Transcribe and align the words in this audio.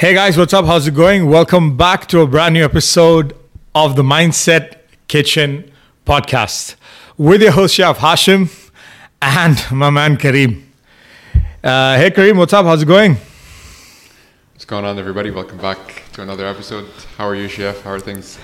Hey 0.00 0.14
guys, 0.14 0.38
what's 0.38 0.54
up? 0.54 0.64
How's 0.64 0.86
it 0.86 0.94
going? 0.94 1.26
Welcome 1.26 1.76
back 1.76 2.06
to 2.06 2.22
a 2.22 2.26
brand 2.26 2.54
new 2.54 2.64
episode 2.64 3.36
of 3.74 3.96
the 3.96 4.02
Mindset 4.02 4.78
Kitchen 5.08 5.70
podcast 6.06 6.76
with 7.18 7.42
your 7.42 7.52
host, 7.52 7.74
Chef 7.74 7.98
Hashim, 7.98 8.70
and 9.20 9.62
my 9.70 9.90
man 9.90 10.16
Kareem. 10.16 10.62
Uh, 11.62 11.98
hey 11.98 12.10
Kareem, 12.10 12.38
what's 12.38 12.54
up? 12.54 12.64
How's 12.64 12.80
it 12.80 12.86
going? 12.86 13.18
What's 14.54 14.64
going 14.64 14.86
on, 14.86 14.98
everybody? 14.98 15.30
Welcome 15.30 15.58
back 15.58 16.04
to 16.14 16.22
another 16.22 16.46
episode. 16.46 16.88
How 17.18 17.28
are 17.28 17.34
you, 17.34 17.46
Chef? 17.46 17.82
How 17.82 17.90
are 17.90 18.00
things? 18.00 18.38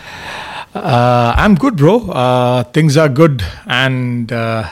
Uh, 0.74 1.32
I'm 1.38 1.54
good, 1.54 1.76
bro. 1.76 2.10
Uh, 2.10 2.64
things 2.64 2.98
are 2.98 3.08
good, 3.08 3.42
and 3.64 4.30
uh, 4.30 4.68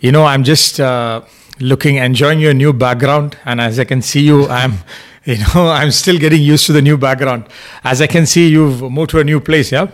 you 0.00 0.12
know, 0.12 0.26
I'm 0.26 0.44
just 0.44 0.80
uh, 0.80 1.22
looking, 1.60 1.96
enjoying 1.96 2.40
your 2.40 2.52
new 2.52 2.74
background, 2.74 3.38
and 3.46 3.58
as 3.58 3.78
I 3.78 3.84
can 3.84 4.02
see 4.02 4.20
you, 4.20 4.46
I'm. 4.48 4.80
You 5.24 5.38
know, 5.38 5.68
I'm 5.70 5.90
still 5.90 6.18
getting 6.18 6.42
used 6.42 6.66
to 6.66 6.72
the 6.72 6.82
new 6.82 6.96
background. 6.96 7.46
As 7.82 8.00
I 8.00 8.06
can 8.06 8.26
see, 8.26 8.48
you've 8.48 8.82
moved 8.82 9.10
to 9.10 9.20
a 9.20 9.24
new 9.24 9.40
place, 9.40 9.72
yeah? 9.72 9.88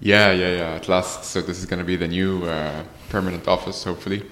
Yeah, 0.00 0.32
yeah, 0.32 0.56
yeah. 0.56 0.74
At 0.74 0.88
last, 0.88 1.24
so 1.24 1.40
this 1.40 1.58
is 1.58 1.66
going 1.66 1.78
to 1.78 1.84
be 1.84 1.96
the 1.96 2.08
new 2.08 2.44
uh, 2.44 2.84
permanent 3.08 3.48
office, 3.48 3.82
hopefully. 3.84 4.22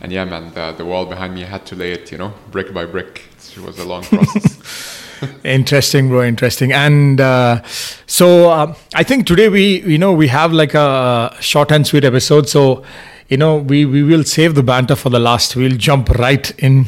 And 0.00 0.12
yeah, 0.12 0.24
man, 0.24 0.52
the, 0.52 0.72
the 0.72 0.84
wall 0.84 1.06
behind 1.06 1.34
me 1.34 1.44
I 1.44 1.46
had 1.46 1.64
to 1.66 1.76
lay 1.76 1.92
it, 1.92 2.12
you 2.12 2.18
know, 2.18 2.34
brick 2.50 2.74
by 2.74 2.84
brick. 2.84 3.22
It 3.56 3.62
was 3.62 3.78
a 3.78 3.84
long 3.84 4.02
process. 4.02 5.02
interesting, 5.44 6.08
bro. 6.08 6.22
Interesting. 6.22 6.72
And 6.72 7.20
uh, 7.20 7.62
so 8.06 8.50
uh, 8.50 8.74
I 8.94 9.02
think 9.02 9.26
today 9.26 9.48
we, 9.48 9.82
you 9.82 9.98
know, 9.98 10.12
we 10.12 10.28
have 10.28 10.52
like 10.52 10.74
a 10.74 11.34
short 11.40 11.72
and 11.72 11.86
sweet 11.86 12.04
episode. 12.04 12.48
So, 12.48 12.84
you 13.28 13.36
know, 13.36 13.56
we 13.56 13.84
we 13.84 14.02
will 14.02 14.24
save 14.24 14.54
the 14.54 14.62
banter 14.62 14.96
for 14.96 15.10
the 15.10 15.18
last. 15.18 15.56
We'll 15.56 15.76
jump 15.76 16.10
right 16.10 16.50
in 16.58 16.86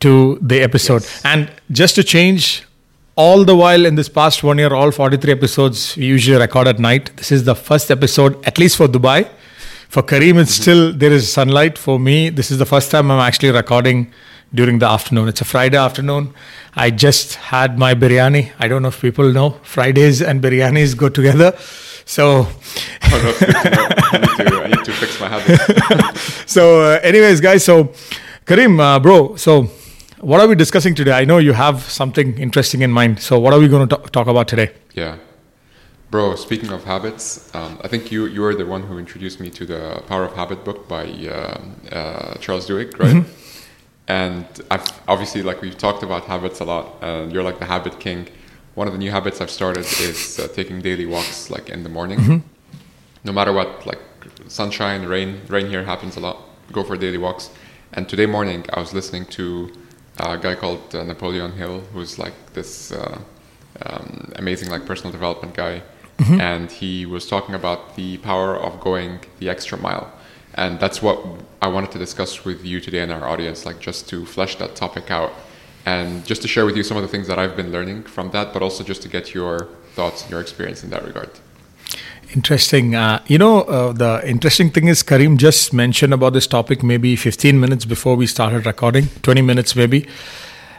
to 0.00 0.38
the 0.40 0.60
episode. 0.60 1.02
Yes. 1.02 1.22
And 1.24 1.50
just 1.70 1.94
to 1.96 2.04
change, 2.04 2.64
all 3.16 3.44
the 3.44 3.56
while 3.56 3.84
in 3.84 3.96
this 3.96 4.08
past 4.08 4.44
one 4.44 4.58
year, 4.58 4.72
all 4.72 4.92
43 4.92 5.32
episodes 5.32 5.96
we 5.96 6.06
usually 6.06 6.38
record 6.38 6.68
at 6.68 6.78
night. 6.78 7.10
This 7.16 7.32
is 7.32 7.44
the 7.44 7.54
first 7.54 7.90
episode, 7.90 8.44
at 8.46 8.58
least 8.58 8.76
for 8.76 8.86
Dubai. 8.86 9.28
For 9.88 10.02
Kareem, 10.02 10.40
it's 10.40 10.52
still 10.52 10.92
there 10.92 11.10
is 11.10 11.32
sunlight. 11.32 11.78
For 11.78 11.98
me, 11.98 12.30
this 12.30 12.50
is 12.50 12.58
the 12.58 12.66
first 12.66 12.90
time 12.90 13.10
I'm 13.10 13.20
actually 13.20 13.50
recording 13.50 14.12
during 14.54 14.78
the 14.78 14.86
afternoon. 14.86 15.28
It's 15.28 15.40
a 15.40 15.44
Friday 15.44 15.76
afternoon. 15.76 16.32
I 16.76 16.90
just 16.90 17.34
had 17.34 17.78
my 17.78 17.94
biryani. 17.94 18.52
I 18.58 18.68
don't 18.68 18.82
know 18.82 18.88
if 18.88 19.00
people 19.00 19.32
know 19.32 19.50
Fridays 19.62 20.22
and 20.22 20.42
biryanis 20.42 20.96
go 20.96 21.08
together. 21.08 21.56
So, 22.04 22.46
oh, 22.46 23.20
no, 23.22 23.28
it's 23.30 23.38
good 23.40 23.52
to 23.52 23.70
know. 23.70 23.88
I 24.12 24.18
need 24.18 24.48
to, 24.48 24.62
I 24.62 24.66
need 24.68 24.84
to 24.84 24.92
fix 24.92 25.20
my 25.20 25.28
habits. 25.28 26.32
so 26.52 26.82
uh, 26.82 27.00
anyways, 27.02 27.40
guys. 27.40 27.64
So, 27.64 27.92
Kareem, 28.46 28.78
uh, 28.80 29.00
bro. 29.00 29.36
So, 29.36 29.70
what 30.20 30.40
are 30.40 30.48
we 30.48 30.54
discussing 30.54 30.94
today? 30.94 31.12
I 31.12 31.24
know 31.24 31.38
you 31.38 31.52
have 31.52 31.82
something 31.82 32.38
interesting 32.38 32.82
in 32.82 32.90
mind. 32.90 33.20
So, 33.20 33.38
what 33.38 33.52
are 33.52 33.60
we 33.60 33.68
going 33.68 33.88
to 33.88 33.96
talk 33.96 34.26
about 34.26 34.48
today? 34.48 34.72
Yeah. 34.94 35.18
Bro, 36.10 36.36
speaking 36.36 36.70
of 36.70 36.84
habits, 36.84 37.54
um, 37.54 37.78
I 37.84 37.88
think 37.88 38.10
you 38.10 38.26
you 38.26 38.40
were 38.40 38.54
the 38.54 38.64
one 38.64 38.82
who 38.82 38.98
introduced 38.98 39.40
me 39.40 39.50
to 39.50 39.66
the 39.66 40.02
Power 40.06 40.24
of 40.24 40.34
Habit 40.34 40.64
book 40.64 40.88
by 40.88 41.04
uh, 41.04 41.60
uh, 41.92 42.34
Charles 42.38 42.66
Duhigg, 42.66 42.98
right? 42.98 43.24
And 44.08 44.46
I've 44.70 44.88
obviously 45.06 45.42
like 45.42 45.60
we've 45.60 45.76
talked 45.76 46.02
about 46.02 46.24
habits 46.24 46.60
a 46.60 46.64
lot, 46.64 46.96
and 47.02 47.30
you're 47.30 47.42
like 47.42 47.58
the 47.58 47.66
habit 47.66 48.00
king. 48.00 48.26
One 48.74 48.86
of 48.86 48.94
the 48.94 48.98
new 48.98 49.10
habits 49.10 49.40
I've 49.42 49.50
started 49.50 49.84
is 50.00 50.38
uh, 50.38 50.48
taking 50.48 50.80
daily 50.80 51.04
walks, 51.04 51.50
like 51.50 51.68
in 51.68 51.82
the 51.82 51.90
morning. 51.90 52.42
No 53.24 53.32
matter 53.32 53.52
what, 53.52 53.84
like 53.84 54.00
sunshine, 54.46 55.04
rain, 55.04 55.42
rain 55.48 55.66
here 55.66 55.84
happens 55.84 56.16
a 56.16 56.20
lot. 56.20 56.38
Go 56.72 56.84
for 56.84 56.96
daily 56.96 57.18
walks. 57.18 57.50
And 57.92 58.08
today 58.08 58.26
morning, 58.26 58.64
I 58.72 58.80
was 58.80 58.94
listening 58.94 59.26
to 59.26 59.70
a 60.18 60.38
guy 60.38 60.54
called 60.54 60.94
uh, 60.94 61.04
Napoleon 61.04 61.52
Hill, 61.52 61.80
who's 61.92 62.18
like 62.18 62.34
this 62.52 62.92
uh, 62.92 63.18
um, 63.82 64.32
amazing 64.36 64.68
like 64.70 64.86
personal 64.86 65.12
development 65.12 65.54
guy, 65.54 65.82
and 66.40 66.70
he 66.70 67.06
was 67.06 67.26
talking 67.28 67.54
about 67.54 67.94
the 67.96 68.18
power 68.18 68.56
of 68.56 68.80
going 68.80 69.20
the 69.38 69.48
extra 69.48 69.78
mile, 69.78 70.12
and 70.54 70.80
that's 70.80 71.00
what 71.00 71.18
I 71.62 71.68
wanted 71.68 71.92
to 71.92 71.98
discuss 71.98 72.44
with 72.44 72.64
you 72.64 72.80
today 72.80 73.00
and 73.00 73.12
our 73.12 73.28
audience, 73.28 73.64
like 73.64 73.78
just 73.80 74.08
to 74.08 74.26
flesh 74.26 74.56
that 74.56 74.74
topic 74.74 75.10
out, 75.10 75.32
and 75.86 76.24
just 76.26 76.42
to 76.42 76.48
share 76.48 76.66
with 76.66 76.76
you 76.76 76.82
some 76.82 76.96
of 76.96 77.02
the 77.02 77.08
things 77.08 77.28
that 77.28 77.38
I've 77.38 77.56
been 77.56 77.70
learning 77.70 78.04
from 78.04 78.30
that, 78.32 78.52
but 78.52 78.62
also 78.62 78.82
just 78.82 79.02
to 79.02 79.08
get 79.08 79.34
your 79.34 79.68
thoughts 79.94 80.22
and 80.22 80.30
your 80.30 80.40
experience 80.40 80.82
in 80.82 80.90
that 80.90 81.04
regard. 81.04 81.30
Interesting. 82.34 82.94
Uh, 82.94 83.22
you 83.26 83.38
know, 83.38 83.62
uh, 83.62 83.92
the 83.92 84.22
interesting 84.26 84.70
thing 84.70 84.88
is 84.88 85.02
Kareem 85.02 85.38
just 85.38 85.72
mentioned 85.72 86.12
about 86.12 86.34
this 86.34 86.46
topic 86.46 86.82
maybe 86.82 87.16
15 87.16 87.58
minutes 87.58 87.84
before 87.86 88.16
we 88.16 88.26
started 88.26 88.66
recording, 88.66 89.06
20 89.22 89.40
minutes 89.42 89.74
maybe. 89.74 90.06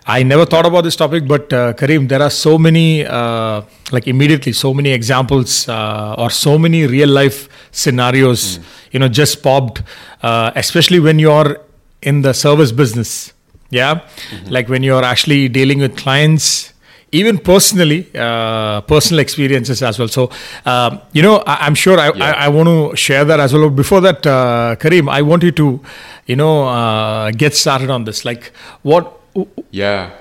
I 0.05 0.23
never 0.23 0.45
thought 0.45 0.65
about 0.65 0.83
this 0.83 0.95
topic, 0.95 1.27
but 1.27 1.51
uh, 1.53 1.73
Kareem, 1.73 2.07
there 2.07 2.21
are 2.21 2.29
so 2.29 2.57
many, 2.57 3.05
uh, 3.05 3.61
like 3.91 4.07
immediately, 4.07 4.53
so 4.53 4.73
many 4.73 4.89
examples 4.91 5.67
uh, 5.67 6.15
or 6.17 6.29
so 6.29 6.57
many 6.57 6.85
real 6.87 7.09
life 7.09 7.47
scenarios, 7.71 8.59
you 8.91 8.99
know, 8.99 9.07
just 9.07 9.43
popped, 9.43 9.83
uh, 10.23 10.51
especially 10.55 10.99
when 10.99 11.19
you're 11.19 11.61
in 12.01 12.21
the 12.21 12.33
service 12.33 12.71
business. 12.71 13.33
Yeah. 13.69 14.01
Like 14.45 14.67
when 14.67 14.81
you're 14.81 15.03
actually 15.03 15.47
dealing 15.47 15.79
with 15.79 15.95
clients, 15.95 16.73
even 17.11 17.37
personally, 17.39 18.07
uh, 18.15 18.81
personal 18.81 19.19
experiences 19.19 19.81
as 19.81 19.97
well. 19.97 20.07
So, 20.07 20.29
um, 20.65 21.01
you 21.13 21.21
know, 21.21 21.37
I, 21.47 21.65
I'm 21.65 21.75
sure 21.75 21.99
I, 21.99 22.11
Yeah. 22.11 22.25
I, 22.25 22.45
I 22.45 22.47
want 22.49 22.67
to 22.67 22.95
share 22.95 23.25
that 23.25 23.39
as 23.39 23.53
well. 23.53 23.69
Before 23.69 24.01
that, 24.01 24.25
uh, 24.25 24.75
Kareem, 24.79 25.09
I 25.09 25.21
want 25.21 25.43
you 25.43 25.51
to, 25.51 25.79
you 26.27 26.35
know, 26.35 26.67
uh, 26.67 27.31
get 27.31 27.55
started 27.55 27.89
on 27.89 28.03
this. 28.03 28.25
Like, 28.25 28.51
what? 28.83 29.19
Yeah. 29.71 30.11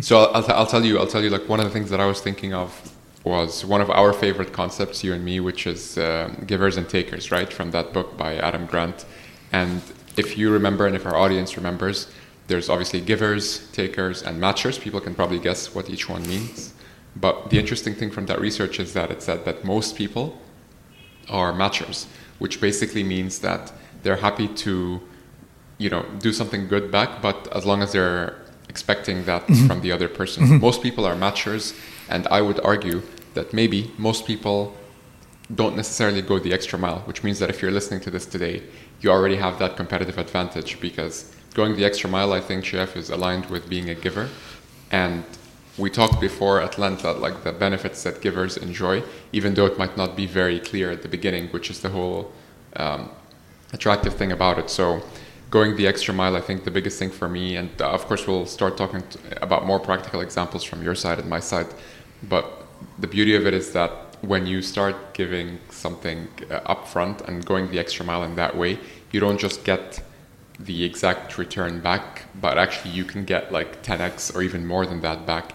So 0.00 0.18
I'll, 0.18 0.36
I'll, 0.36 0.52
I'll 0.52 0.66
tell 0.66 0.84
you. 0.84 0.98
I'll 0.98 1.06
tell 1.06 1.22
you. 1.22 1.30
Like 1.30 1.48
one 1.48 1.60
of 1.60 1.66
the 1.66 1.72
things 1.72 1.90
that 1.90 2.00
I 2.00 2.06
was 2.06 2.20
thinking 2.20 2.52
of 2.52 2.94
was 3.24 3.64
one 3.64 3.80
of 3.80 3.90
our 3.90 4.12
favorite 4.12 4.52
concepts, 4.52 5.02
you 5.04 5.12
and 5.12 5.24
me, 5.24 5.40
which 5.40 5.66
is 5.66 5.98
um, 5.98 6.44
givers 6.46 6.76
and 6.76 6.88
takers, 6.88 7.30
right? 7.30 7.52
From 7.52 7.70
that 7.72 7.92
book 7.92 8.16
by 8.16 8.36
Adam 8.36 8.66
Grant. 8.66 9.04
And 9.52 9.82
if 10.16 10.36
you 10.36 10.50
remember, 10.50 10.86
and 10.86 10.94
if 10.96 11.06
our 11.06 11.16
audience 11.16 11.56
remembers, 11.56 12.06
there's 12.48 12.68
obviously 12.68 13.00
givers, 13.00 13.70
takers, 13.72 14.22
and 14.22 14.42
matchers. 14.42 14.80
People 14.80 15.00
can 15.00 15.14
probably 15.14 15.38
guess 15.38 15.74
what 15.74 15.88
each 15.88 16.08
one 16.08 16.26
means. 16.26 16.74
But 17.14 17.50
the 17.50 17.58
interesting 17.58 17.94
thing 17.94 18.10
from 18.10 18.26
that 18.26 18.40
research 18.40 18.80
is 18.80 18.92
that 18.94 19.10
it 19.10 19.22
said 19.22 19.44
that 19.44 19.64
most 19.64 19.96
people 19.96 20.38
are 21.28 21.52
matchers, 21.52 22.06
which 22.38 22.60
basically 22.60 23.04
means 23.04 23.40
that 23.40 23.72
they're 24.02 24.16
happy 24.16 24.48
to, 24.48 25.00
you 25.76 25.90
know, 25.90 26.06
do 26.20 26.32
something 26.32 26.68
good 26.68 26.90
back, 26.90 27.20
but 27.20 27.48
as 27.54 27.66
long 27.66 27.82
as 27.82 27.92
they're 27.92 28.36
expecting 28.68 29.24
that 29.24 29.46
mm-hmm. 29.46 29.66
from 29.66 29.80
the 29.80 29.92
other 29.92 30.08
person. 30.08 30.44
Mm-hmm. 30.44 30.60
Most 30.60 30.82
people 30.82 31.04
are 31.04 31.14
matchers, 31.14 31.78
and 32.08 32.26
I 32.28 32.40
would 32.40 32.60
argue 32.60 33.02
that 33.34 33.52
maybe 33.52 33.92
most 33.98 34.26
people 34.26 34.74
don't 35.54 35.76
necessarily 35.76 36.22
go 36.22 36.38
the 36.38 36.52
extra 36.52 36.78
mile, 36.78 37.00
which 37.00 37.24
means 37.24 37.38
that 37.38 37.48
if 37.48 37.62
you're 37.62 37.70
listening 37.70 38.00
to 38.00 38.10
this 38.10 38.26
today, 38.26 38.62
you 39.00 39.10
already 39.10 39.36
have 39.36 39.58
that 39.58 39.76
competitive 39.76 40.18
advantage 40.18 40.80
because 40.80 41.34
going 41.54 41.76
the 41.76 41.84
extra 41.84 42.08
mile, 42.08 42.32
I 42.32 42.40
think, 42.40 42.64
Chef, 42.64 42.96
is 42.96 43.10
aligned 43.10 43.46
with 43.46 43.68
being 43.68 43.90
a 43.90 43.94
giver. 43.94 44.28
And 44.90 45.24
we 45.76 45.90
talked 45.90 46.20
before 46.20 46.60
at 46.60 46.78
length 46.78 47.00
about 47.00 47.20
like 47.20 47.44
the 47.44 47.52
benefits 47.52 48.02
that 48.02 48.20
givers 48.20 48.56
enjoy, 48.56 49.02
even 49.32 49.54
though 49.54 49.66
it 49.66 49.78
might 49.78 49.96
not 49.96 50.16
be 50.16 50.26
very 50.26 50.58
clear 50.58 50.90
at 50.90 51.02
the 51.02 51.08
beginning, 51.08 51.48
which 51.48 51.70
is 51.70 51.80
the 51.80 51.90
whole 51.90 52.32
um, 52.76 53.10
attractive 53.72 54.14
thing 54.14 54.32
about 54.32 54.58
it. 54.58 54.70
So 54.70 55.02
going 55.50 55.76
the 55.76 55.86
extra 55.86 56.12
mile, 56.12 56.36
I 56.36 56.40
think 56.40 56.64
the 56.64 56.70
biggest 56.70 56.98
thing 56.98 57.10
for 57.10 57.28
me, 57.28 57.56
and 57.56 57.70
uh, 57.80 57.90
of 57.90 58.06
course 58.06 58.26
we'll 58.26 58.46
start 58.46 58.76
talking 58.76 59.02
about 59.40 59.66
more 59.66 59.78
practical 59.78 60.20
examples 60.20 60.64
from 60.64 60.82
your 60.82 60.94
side 60.94 61.18
and 61.18 61.28
my 61.28 61.40
side, 61.40 61.68
but 62.24 62.66
the 62.98 63.06
beauty 63.06 63.34
of 63.36 63.46
it 63.46 63.54
is 63.54 63.72
that 63.72 63.90
when 64.20 64.46
you 64.46 64.60
start 64.60 65.14
giving 65.14 65.58
something 65.70 66.26
uh, 66.50 66.74
upfront 66.74 67.26
and 67.28 67.46
going 67.46 67.70
the 67.70 67.78
extra 67.78 68.04
mile 68.04 68.24
in 68.24 68.34
that 68.34 68.56
way, 68.56 68.78
you 69.12 69.20
don't 69.20 69.38
just 69.38 69.64
get 69.64 70.02
the 70.58 70.84
exact 70.84 71.38
return 71.38 71.80
back, 71.80 72.24
but 72.40 72.58
actually 72.58 72.90
you 72.90 73.04
can 73.04 73.24
get 73.24 73.52
like 73.52 73.82
10x 73.82 74.34
or 74.34 74.42
even 74.42 74.66
more 74.66 74.84
than 74.86 75.00
that 75.02 75.26
back. 75.26 75.54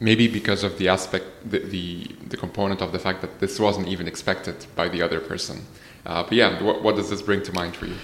Maybe 0.00 0.26
because 0.28 0.64
of 0.64 0.78
the 0.78 0.88
aspect, 0.88 1.26
the, 1.48 1.58
the, 1.60 2.08
the 2.28 2.36
component 2.36 2.80
of 2.80 2.92
the 2.92 2.98
fact 2.98 3.20
that 3.20 3.40
this 3.40 3.58
wasn't 3.58 3.88
even 3.88 4.08
expected 4.08 4.66
by 4.74 4.88
the 4.88 5.02
other 5.02 5.20
person. 5.20 5.62
Uh, 6.04 6.22
but 6.22 6.32
yeah, 6.32 6.62
what, 6.62 6.82
what 6.82 6.96
does 6.96 7.10
this 7.10 7.22
bring 7.22 7.42
to 7.42 7.52
mind 7.52 7.76
for 7.76 7.86
you? 7.86 7.96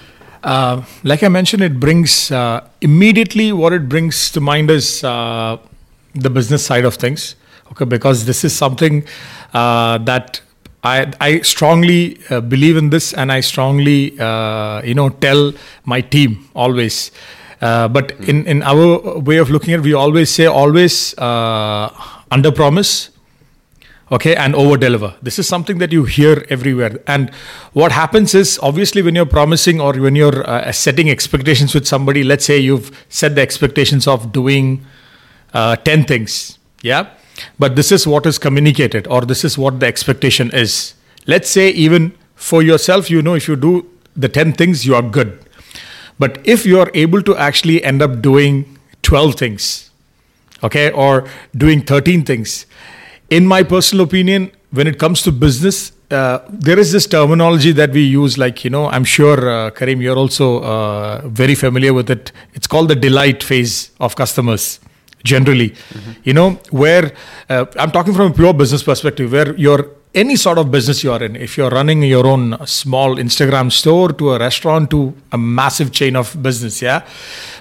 Uh, 0.43 0.83
like 1.03 1.23
I 1.23 1.27
mentioned, 1.27 1.61
it 1.63 1.79
brings 1.79 2.31
uh, 2.31 2.65
immediately 2.79 3.51
what 3.51 3.73
it 3.73 3.89
brings 3.89 4.31
to 4.31 4.39
mind 4.39 4.71
is 4.71 5.03
uh, 5.03 5.57
the 6.15 6.29
business 6.29 6.65
side 6.65 6.85
of 6.85 6.95
things. 6.95 7.35
Okay, 7.71 7.85
because 7.85 8.25
this 8.25 8.43
is 8.43 8.55
something 8.55 9.05
uh, 9.53 9.97
that 9.99 10.41
I 10.83 11.11
I 11.19 11.41
strongly 11.41 12.19
uh, 12.29 12.41
believe 12.41 12.77
in 12.77 12.89
this, 12.89 13.13
and 13.13 13.31
I 13.31 13.41
strongly 13.41 14.19
uh, 14.19 14.81
you 14.83 14.93
know 14.93 15.09
tell 15.09 15.53
my 15.85 16.01
team 16.01 16.49
always. 16.55 17.11
Uh, 17.61 17.87
but 17.87 18.11
in 18.21 18.45
in 18.47 18.63
our 18.63 19.19
way 19.19 19.37
of 19.37 19.49
looking 19.49 19.73
at, 19.73 19.79
it, 19.79 19.83
we 19.83 19.93
always 19.93 20.29
say 20.29 20.45
always 20.45 21.17
uh, 21.17 21.89
under 22.31 22.51
promise 22.51 23.09
okay 24.11 24.35
and 24.35 24.55
over 24.55 24.75
deliver 24.75 25.13
this 25.21 25.37
is 25.37 25.47
something 25.47 25.77
that 25.77 25.91
you 25.91 26.03
hear 26.03 26.43
everywhere 26.49 26.97
and 27.05 27.29
what 27.73 27.91
happens 27.91 28.33
is 28.33 28.57
obviously 28.63 29.03
when 29.03 29.13
you're 29.13 29.23
promising 29.23 29.79
or 29.79 29.93
when 29.93 30.15
you're 30.15 30.49
uh, 30.49 30.71
setting 30.71 31.11
expectations 31.11 31.75
with 31.75 31.85
somebody 31.85 32.23
let's 32.23 32.43
say 32.43 32.57
you've 32.57 32.89
set 33.09 33.35
the 33.35 33.41
expectations 33.41 34.07
of 34.07 34.31
doing 34.31 34.83
uh, 35.53 35.75
10 35.77 36.05
things. 36.05 36.57
Yeah. 36.81 37.09
But 37.57 37.75
this 37.75 37.91
is 37.91 38.07
what 38.07 38.25
is 38.25 38.37
communicated, 38.37 39.07
or 39.07 39.21
this 39.21 39.43
is 39.43 39.57
what 39.57 39.79
the 39.79 39.85
expectation 39.85 40.51
is. 40.51 40.93
Let's 41.27 41.49
say, 41.49 41.69
even 41.69 42.13
for 42.35 42.63
yourself, 42.63 43.09
you 43.09 43.21
know, 43.21 43.35
if 43.35 43.47
you 43.47 43.55
do 43.55 43.89
the 44.15 44.29
10 44.29 44.53
things, 44.53 44.85
you 44.85 44.95
are 44.95 45.01
good. 45.01 45.39
But 46.17 46.39
if 46.43 46.65
you 46.65 46.79
are 46.79 46.91
able 46.93 47.21
to 47.23 47.35
actually 47.37 47.83
end 47.83 48.01
up 48.01 48.21
doing 48.21 48.77
12 49.03 49.35
things, 49.35 49.89
okay, 50.63 50.91
or 50.91 51.27
doing 51.55 51.81
13 51.81 52.25
things, 52.25 52.65
in 53.29 53.45
my 53.45 53.63
personal 53.63 54.05
opinion, 54.05 54.51
when 54.71 54.87
it 54.87 54.99
comes 54.99 55.21
to 55.23 55.31
business, 55.31 55.91
uh, 56.11 56.39
there 56.49 56.79
is 56.79 56.91
this 56.91 57.05
terminology 57.05 57.71
that 57.71 57.91
we 57.91 58.03
use, 58.03 58.37
like, 58.37 58.63
you 58.63 58.69
know, 58.69 58.87
I'm 58.89 59.03
sure, 59.03 59.49
uh, 59.49 59.71
you're 59.85 60.17
also 60.17 60.61
uh, 60.63 61.21
very 61.27 61.55
familiar 61.55 61.93
with 61.93 62.09
it. 62.09 62.31
It's 62.53 62.67
called 62.67 62.89
the 62.89 62.95
delight 62.95 63.43
phase 63.43 63.91
of 63.99 64.15
customers 64.15 64.79
generally 65.23 65.69
mm-hmm. 65.69 66.11
you 66.23 66.33
know 66.33 66.51
where 66.71 67.11
uh, 67.49 67.65
i'm 67.77 67.91
talking 67.91 68.13
from 68.13 68.31
a 68.31 68.33
pure 68.33 68.53
business 68.53 68.83
perspective 68.83 69.31
where 69.31 69.55
you're 69.55 69.89
any 70.15 70.35
sort 70.35 70.57
of 70.57 70.71
business 70.71 71.03
you 71.03 71.11
are 71.11 71.21
in 71.21 71.35
if 71.35 71.55
you're 71.55 71.69
running 71.69 72.01
your 72.01 72.25
own 72.25 72.57
small 72.65 73.17
instagram 73.17 73.71
store 73.71 74.11
to 74.11 74.31
a 74.31 74.39
restaurant 74.39 74.89
to 74.89 75.13
a 75.31 75.37
massive 75.37 75.91
chain 75.91 76.15
of 76.15 76.41
business 76.41 76.81
yeah 76.81 77.05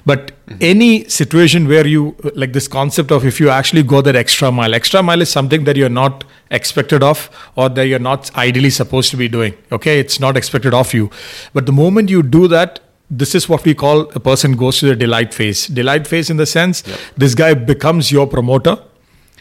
but 0.06 0.32
mm-hmm. 0.46 0.56
any 0.62 1.06
situation 1.08 1.68
where 1.68 1.86
you 1.86 2.16
like 2.34 2.54
this 2.54 2.66
concept 2.66 3.10
of 3.12 3.26
if 3.26 3.38
you 3.38 3.50
actually 3.50 3.82
go 3.82 4.00
that 4.00 4.16
extra 4.16 4.50
mile 4.50 4.74
extra 4.74 5.02
mile 5.02 5.20
is 5.20 5.28
something 5.28 5.64
that 5.64 5.76
you're 5.76 5.90
not 5.90 6.24
expected 6.50 7.02
of 7.02 7.28
or 7.54 7.68
that 7.68 7.86
you're 7.86 7.98
not 7.98 8.34
ideally 8.34 8.70
supposed 8.70 9.10
to 9.10 9.18
be 9.18 9.28
doing 9.28 9.52
okay 9.70 10.00
it's 10.00 10.18
not 10.18 10.34
expected 10.34 10.72
of 10.72 10.94
you 10.94 11.10
but 11.52 11.66
the 11.66 11.72
moment 11.72 12.08
you 12.08 12.22
do 12.22 12.48
that 12.48 12.80
this 13.10 13.34
is 13.34 13.48
what 13.48 13.64
we 13.64 13.74
call 13.74 14.02
a 14.14 14.20
person 14.20 14.52
goes 14.52 14.78
to 14.80 14.86
the 14.86 14.96
delight 14.96 15.32
phase. 15.32 15.66
Delight 15.66 16.06
phase 16.06 16.30
in 16.30 16.36
the 16.36 16.46
sense 16.46 16.86
yep. 16.86 16.98
this 17.16 17.34
guy 17.34 17.54
becomes 17.54 18.12
your 18.12 18.26
promoter, 18.26 18.78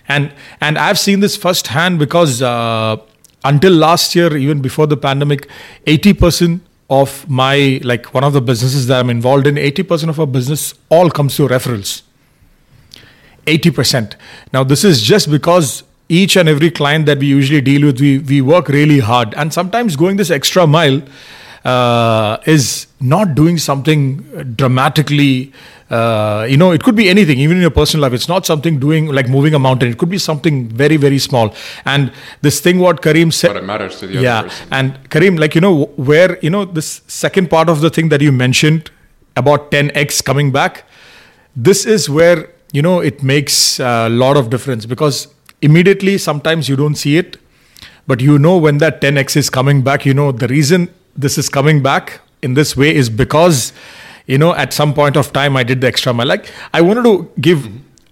and 0.08 0.32
and 0.62 0.78
I've 0.78 0.98
seen 0.98 1.20
this 1.20 1.36
firsthand 1.36 2.00
because 2.00 2.42
uh, 2.42 2.98
until 3.44 3.74
last 3.74 4.16
year, 4.16 4.36
even 4.38 4.62
before 4.62 4.88
the 4.88 4.98
pandemic, 4.98 5.50
eighty 5.86 6.14
percent 6.14 6.62
of 6.90 7.30
my 7.30 7.82
like 7.84 8.14
one 8.14 8.24
of 8.24 8.32
the 8.32 8.42
businesses 8.42 8.88
that 8.88 9.00
I'm 9.00 9.10
involved 9.10 9.48
in, 9.48 9.58
eighty 9.58 9.84
percent 9.84 10.10
of 10.10 10.20
our 10.20 10.28
business 10.28 10.74
all 10.90 11.10
comes 11.10 11.36
through 11.36 11.50
referrals. 11.50 12.04
Eighty 13.46 13.72
percent. 13.72 14.16
Now 14.54 14.64
this 14.64 14.84
is 14.84 15.02
just 15.02 15.30
because 15.30 15.84
each 16.10 16.38
and 16.38 16.48
every 16.48 16.72
client 16.72 17.06
that 17.06 17.18
we 17.18 17.26
usually 17.28 17.60
deal 17.60 17.86
with, 17.86 18.00
we 18.00 18.20
we 18.20 18.40
work 18.40 18.70
really 18.70 19.00
hard, 19.00 19.34
and 19.34 19.54
sometimes 19.54 19.98
going 19.98 20.16
this 20.16 20.32
extra 20.32 20.66
mile 20.66 21.02
uh, 21.68 22.38
is 22.46 22.88
not 23.02 23.36
doing 23.36 23.58
something 23.58 24.18
dramatically. 24.56 25.52
Uh, 25.90 26.48
you 26.50 26.56
know, 26.56 26.72
it 26.72 26.82
could 26.84 26.96
be 26.96 27.10
anything, 27.10 27.40
even 27.40 27.58
in 27.58 27.62
your 27.62 27.72
personal 27.72 28.04
life. 28.04 28.14
It's 28.14 28.30
not 28.30 28.46
something 28.46 28.80
doing 28.80 29.08
like 29.08 29.28
moving 29.28 29.54
a 29.54 29.60
mountain. 29.60 29.90
It 29.90 29.98
could 29.98 30.10
be 30.10 30.18
something 30.18 30.70
very, 30.70 30.96
very 30.96 31.20
small. 31.20 31.54
And 31.84 32.12
this 32.42 32.62
thing, 32.62 32.80
what 32.80 33.02
kareem 33.02 33.34
said, 33.34 33.50
but 33.50 33.58
it 33.58 33.66
matters 33.66 34.00
to 34.00 34.08
the 34.08 34.22
yeah, 34.22 34.44
person. 34.44 34.68
and 34.72 35.10
kareem 35.10 35.40
like 35.40 35.56
you 35.56 35.62
know, 35.62 35.86
where 35.98 36.40
you 36.40 36.50
know 36.50 36.64
this 36.64 37.02
second 37.08 37.50
part 37.50 37.68
of 37.70 37.82
the 37.82 37.90
thing 37.90 38.10
that 38.10 38.22
you 38.22 38.32
mentioned 38.32 38.92
about 39.36 39.70
10x 39.72 40.24
coming 40.24 40.52
back. 40.52 40.86
This 41.56 41.86
is 41.86 42.10
where 42.10 42.50
you 42.72 42.82
know 42.82 43.00
it 43.02 43.24
makes 43.24 43.80
a 43.80 44.08
lot 44.10 44.38
of 44.38 44.50
difference 44.50 44.86
because 44.86 45.28
immediately 45.62 46.18
sometimes 46.18 46.70
you 46.70 46.76
don't 46.76 46.96
see 46.96 47.18
it 47.18 47.38
but 48.06 48.22
you 48.22 48.38
know 48.38 48.58
when 48.58 48.78
that 48.78 49.02
10x 49.02 49.36
is 49.36 49.50
coming 49.50 49.82
back 49.82 50.06
you 50.06 50.14
know 50.14 50.32
the 50.32 50.48
reason 50.48 50.88
this 51.18 51.38
is 51.38 51.50
coming 51.50 51.82
back 51.82 52.22
in 52.42 52.54
this 52.54 52.78
way 52.78 52.94
is 52.96 53.10
because 53.10 53.74
you 54.26 54.38
know 54.38 54.54
at 54.56 54.74
some 54.74 54.94
point 54.94 55.18
of 55.18 55.34
time 55.34 55.58
i 55.58 55.64
did 55.64 55.82
the 55.82 55.88
extra 55.88 56.14
mile. 56.14 56.28
Like 56.28 56.52
i 56.74 56.82
wanted 56.82 57.04
to 57.04 57.32
give 57.42 57.68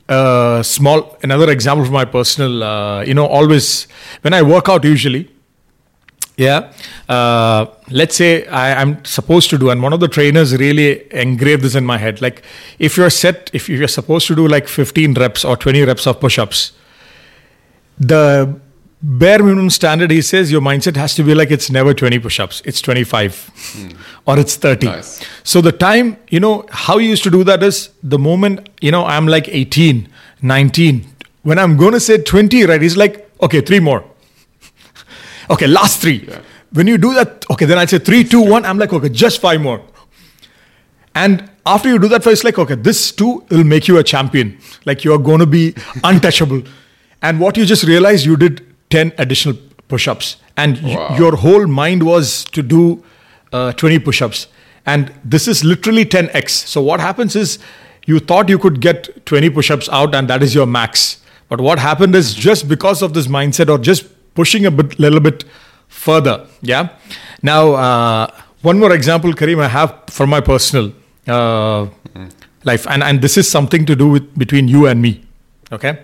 a 0.07 0.61
small 0.63 1.17
another 1.23 1.49
example 1.51 1.85
from 1.85 1.93
my 1.93 2.05
personal 2.05 2.63
uh, 2.63 3.03
you 3.03 3.13
know 3.13 3.25
always 3.25 3.87
when 4.21 4.33
i 4.33 4.41
work 4.41 4.69
out 4.69 4.83
usually 4.83 5.29
yeah 6.37 6.71
uh, 7.07 7.65
let's 7.89 8.15
say 8.15 8.45
I, 8.47 8.81
am 8.81 9.03
supposed 9.05 9.49
to 9.51 9.57
do 9.57 9.69
and 9.69 9.81
one 9.81 9.93
of 9.93 9.99
the 9.99 10.07
trainers 10.07 10.55
really 10.57 11.11
engraved 11.13 11.63
this 11.63 11.75
in 11.75 11.85
my 11.85 11.97
head. 11.97 12.21
Like 12.21 12.43
if 12.77 12.97
you're 12.97 13.09
set 13.09 13.49
if 13.53 13.69
you're 13.69 13.87
supposed 13.87 14.27
to 14.27 14.35
do 14.35 14.47
like 14.47 14.67
15 14.67 15.13
reps 15.13 15.45
or 15.45 15.55
20 15.55 15.83
reps 15.83 16.05
of 16.05 16.19
push-ups 16.19 16.73
the 17.97 18.59
bare 19.05 19.43
minimum 19.43 19.69
standard, 19.69 20.09
he 20.09 20.21
says 20.21 20.51
your 20.51 20.61
mindset 20.61 20.95
has 20.95 21.13
to 21.15 21.23
be 21.23 21.35
like 21.35 21.51
it's 21.51 21.69
never 21.69 21.93
20 21.93 22.17
push 22.19 22.39
ups, 22.39 22.61
it's 22.65 22.81
25 22.81 23.31
mm. 23.31 23.97
or 24.25 24.39
it's 24.39 24.55
30. 24.55 24.87
Nice. 24.87 25.23
So 25.43 25.61
the 25.61 25.71
time, 25.71 26.17
you 26.29 26.39
know, 26.39 26.65
how 26.71 26.97
he 26.97 27.07
used 27.07 27.23
to 27.23 27.29
do 27.29 27.43
that 27.43 27.61
is 27.61 27.89
the 28.01 28.17
moment, 28.17 28.67
you 28.81 28.91
know, 28.91 29.05
I'm 29.05 29.27
like 29.27 29.47
18, 29.47 30.09
19, 30.41 31.05
when 31.43 31.59
I'm 31.59 31.77
going 31.77 31.93
to 31.93 31.99
say 31.99 32.17
20, 32.17 32.65
right, 32.65 32.81
he's 32.81 32.97
like, 32.97 33.29
okay, 33.41 33.61
three 33.61 33.79
more. 33.79 34.03
okay, 35.51 35.67
last 35.67 36.01
three. 36.01 36.25
Yeah. 36.27 36.41
When 36.73 36.87
you 36.87 36.97
do 36.97 37.13
that, 37.13 37.45
okay, 37.51 37.65
then 37.65 37.77
I'd 37.77 37.89
say 37.89 37.99
three, 37.99 38.23
two, 38.23 38.41
one. 38.41 38.65
I'm 38.65 38.79
like, 38.79 38.91
okay, 38.91 39.09
just 39.09 39.39
five 39.39 39.61
more. 39.61 39.81
And 41.13 41.49
after 41.65 41.87
you 41.89 41.99
do 41.99 42.07
that, 42.07 42.25
it's 42.25 42.43
like, 42.43 42.57
okay, 42.57 42.75
this 42.75 43.11
too 43.11 43.45
will 43.51 43.63
make 43.63 43.87
you 43.87 43.97
a 43.99 44.03
champion. 44.03 44.57
Like 44.85 45.05
you 45.05 45.13
are 45.13 45.19
going 45.19 45.39
to 45.39 45.45
be 45.45 45.75
untouchable. 46.03 46.63
And 47.21 47.39
what 47.39 47.55
you 47.55 47.65
just 47.65 47.83
realized 47.83 48.25
you 48.25 48.35
did 48.35 48.74
10 48.95 49.13
additional 49.17 49.57
push 49.87 50.07
ups. 50.07 50.37
And 50.57 50.81
wow. 50.81 51.07
y- 51.09 51.17
your 51.17 51.35
whole 51.35 51.67
mind 51.67 52.03
was 52.03 52.45
to 52.57 52.61
do 52.61 53.03
uh, 53.51 53.71
20 53.73 53.99
push 53.99 54.21
ups. 54.21 54.47
And 54.85 55.13
this 55.23 55.47
is 55.47 55.63
literally 55.63 56.05
10x. 56.05 56.49
So, 56.73 56.81
what 56.81 56.99
happens 56.99 57.35
is 57.35 57.59
you 58.05 58.19
thought 58.19 58.49
you 58.49 58.59
could 58.59 58.81
get 58.81 59.25
20 59.25 59.49
push 59.49 59.71
ups 59.71 59.89
out, 59.89 60.15
and 60.15 60.27
that 60.27 60.43
is 60.43 60.53
your 60.53 60.67
max. 60.67 61.21
But 61.49 61.61
what 61.61 61.79
happened 61.79 62.15
is 62.15 62.33
just 62.33 62.67
because 62.67 63.01
of 63.01 63.13
this 63.13 63.27
mindset 63.27 63.69
or 63.69 63.77
just 63.77 64.05
pushing 64.35 64.65
a 64.65 64.71
bit, 64.71 64.99
little 64.99 65.19
bit 65.19 65.43
further. 65.87 66.47
Yeah. 66.61 66.89
Now, 67.41 67.73
uh, 67.73 68.31
one 68.61 68.79
more 68.79 68.93
example, 68.93 69.33
Kareem, 69.33 69.61
I 69.61 69.67
have 69.67 70.03
for 70.07 70.27
my 70.27 70.41
personal 70.41 70.91
uh, 71.27 71.85
mm-hmm. 71.85 72.27
life. 72.63 72.87
And, 72.87 73.03
and 73.03 73.21
this 73.21 73.37
is 73.37 73.49
something 73.49 73.85
to 73.85 73.95
do 73.95 74.09
with 74.09 74.37
between 74.37 74.67
you 74.67 74.87
and 74.87 75.01
me. 75.01 75.23
Okay. 75.71 76.03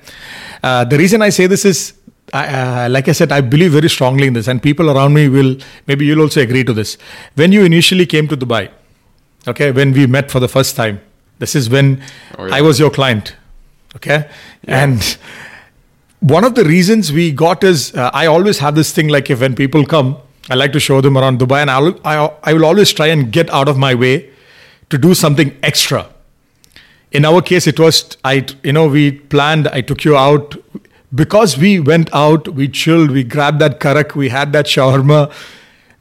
Uh, 0.63 0.85
the 0.85 0.97
reason 0.97 1.21
I 1.21 1.29
say 1.29 1.47
this 1.47 1.65
is 1.65 1.93
I, 2.33 2.85
uh, 2.85 2.89
like 2.89 3.09
I 3.09 3.11
said, 3.11 3.31
I 3.31 3.41
believe 3.41 3.73
very 3.73 3.89
strongly 3.89 4.27
in 4.27 4.33
this, 4.33 4.47
and 4.47 4.63
people 4.63 4.89
around 4.89 5.13
me 5.13 5.27
will 5.27 5.57
maybe 5.87 6.05
you'll 6.05 6.21
also 6.21 6.41
agree 6.41 6.63
to 6.63 6.73
this. 6.73 6.97
When 7.35 7.51
you 7.51 7.63
initially 7.63 8.05
came 8.05 8.27
to 8.29 8.37
Dubai, 8.37 8.69
okay, 9.47 9.71
when 9.71 9.91
we 9.91 10.07
met 10.07 10.31
for 10.31 10.39
the 10.39 10.47
first 10.47 10.75
time, 10.75 11.01
this 11.39 11.55
is 11.55 11.69
when 11.69 12.01
oh, 12.37 12.45
yeah. 12.45 12.55
I 12.55 12.61
was 12.61 12.79
your 12.79 12.89
client, 12.89 13.35
okay, 13.97 14.29
yeah. 14.67 14.83
and 14.83 15.17
one 16.21 16.43
of 16.43 16.55
the 16.55 16.63
reasons 16.63 17.11
we 17.11 17.31
got 17.31 17.63
is 17.63 17.93
uh, 17.95 18.11
I 18.13 18.27
always 18.27 18.59
have 18.59 18.75
this 18.75 18.93
thing 18.93 19.07
like 19.07 19.29
if 19.29 19.41
when 19.41 19.55
people 19.55 19.85
come, 19.85 20.17
I 20.49 20.55
like 20.55 20.71
to 20.73 20.79
show 20.79 21.01
them 21.01 21.17
around 21.17 21.39
Dubai, 21.39 21.61
and 21.61 21.71
I'll, 21.71 21.99
I, 22.05 22.31
I 22.43 22.53
will 22.53 22.65
always 22.65 22.93
try 22.93 23.07
and 23.07 23.31
get 23.31 23.49
out 23.49 23.67
of 23.67 23.77
my 23.77 23.95
way 23.95 24.29
to 24.89 24.97
do 24.97 25.13
something 25.13 25.57
extra. 25.63 26.07
In 27.11 27.25
our 27.25 27.41
case, 27.41 27.67
it 27.67 27.79
was 27.79 28.15
I, 28.23 28.45
you 28.63 28.71
know, 28.71 28.87
we 28.87 29.11
planned. 29.11 29.67
I 29.67 29.81
took 29.81 30.05
you 30.05 30.15
out 30.15 30.55
because 31.13 31.57
we 31.57 31.79
went 31.79 32.09
out, 32.13 32.47
we 32.49 32.67
chilled, 32.67 33.11
we 33.11 33.23
grabbed 33.23 33.59
that 33.59 33.79
karak, 33.79 34.15
we 34.15 34.29
had 34.29 34.53
that 34.53 34.65
shawarma. 34.65 35.31